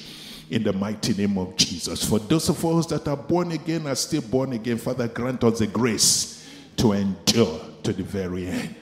in 0.49 0.63
the 0.63 0.73
mighty 0.73 1.13
name 1.13 1.37
of 1.37 1.55
Jesus. 1.55 2.03
For 2.03 2.19
those 2.19 2.49
of 2.49 2.63
us 2.65 2.85
that 2.87 3.07
are 3.07 3.15
born 3.15 3.53
again, 3.53 3.87
are 3.87 3.95
still 3.95 4.21
born 4.21 4.51
again, 4.51 4.77
Father, 4.77 5.07
grant 5.07 5.43
us 5.45 5.59
the 5.59 5.67
grace 5.67 6.45
to 6.75 6.91
endure 6.91 7.61
to 7.83 7.93
the 7.93 8.03
very 8.03 8.47
end. 8.47 8.80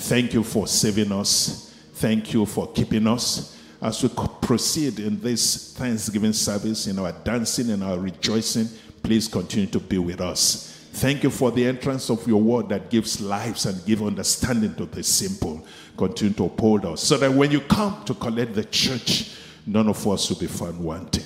Thank 0.00 0.32
you 0.32 0.42
for 0.42 0.66
saving 0.66 1.12
us. 1.12 1.74
Thank 1.94 2.32
you 2.32 2.46
for 2.46 2.72
keeping 2.72 3.06
us. 3.06 3.58
As 3.82 4.02
we 4.02 4.08
proceed 4.40 4.98
in 4.98 5.20
this 5.20 5.74
Thanksgiving 5.74 6.32
service, 6.32 6.86
in 6.86 6.98
our 6.98 7.12
dancing 7.12 7.70
and 7.70 7.84
our 7.84 7.98
rejoicing, 7.98 8.68
please 9.02 9.28
continue 9.28 9.66
to 9.68 9.78
be 9.78 9.98
with 9.98 10.20
us. 10.20 10.88
Thank 10.94 11.22
you 11.22 11.30
for 11.30 11.50
the 11.50 11.66
entrance 11.66 12.10
of 12.10 12.26
your 12.26 12.40
word 12.40 12.70
that 12.70 12.90
gives 12.90 13.20
lives 13.20 13.66
and 13.66 13.84
give 13.84 14.02
understanding 14.02 14.74
to 14.76 14.86
the 14.86 15.02
simple. 15.02 15.64
Continue 15.96 16.34
to 16.34 16.46
uphold 16.46 16.86
us 16.86 17.02
so 17.02 17.18
that 17.18 17.32
when 17.32 17.50
you 17.50 17.60
come 17.60 18.02
to 18.06 18.14
collect 18.14 18.54
the 18.54 18.64
church, 18.64 19.36
none 19.66 19.86
of 19.86 20.08
us 20.08 20.30
will 20.30 20.38
be 20.38 20.46
found 20.46 20.80
wanting. 20.80 21.24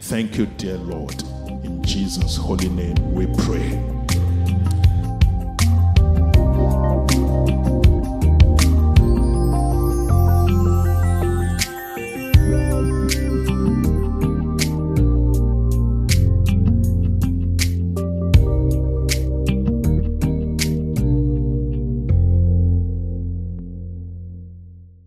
Thank 0.00 0.38
you, 0.38 0.46
dear 0.46 0.78
Lord. 0.78 1.22
In 1.62 1.82
Jesus' 1.84 2.36
holy 2.36 2.70
name 2.70 3.14
we 3.14 3.26
pray. 3.44 3.97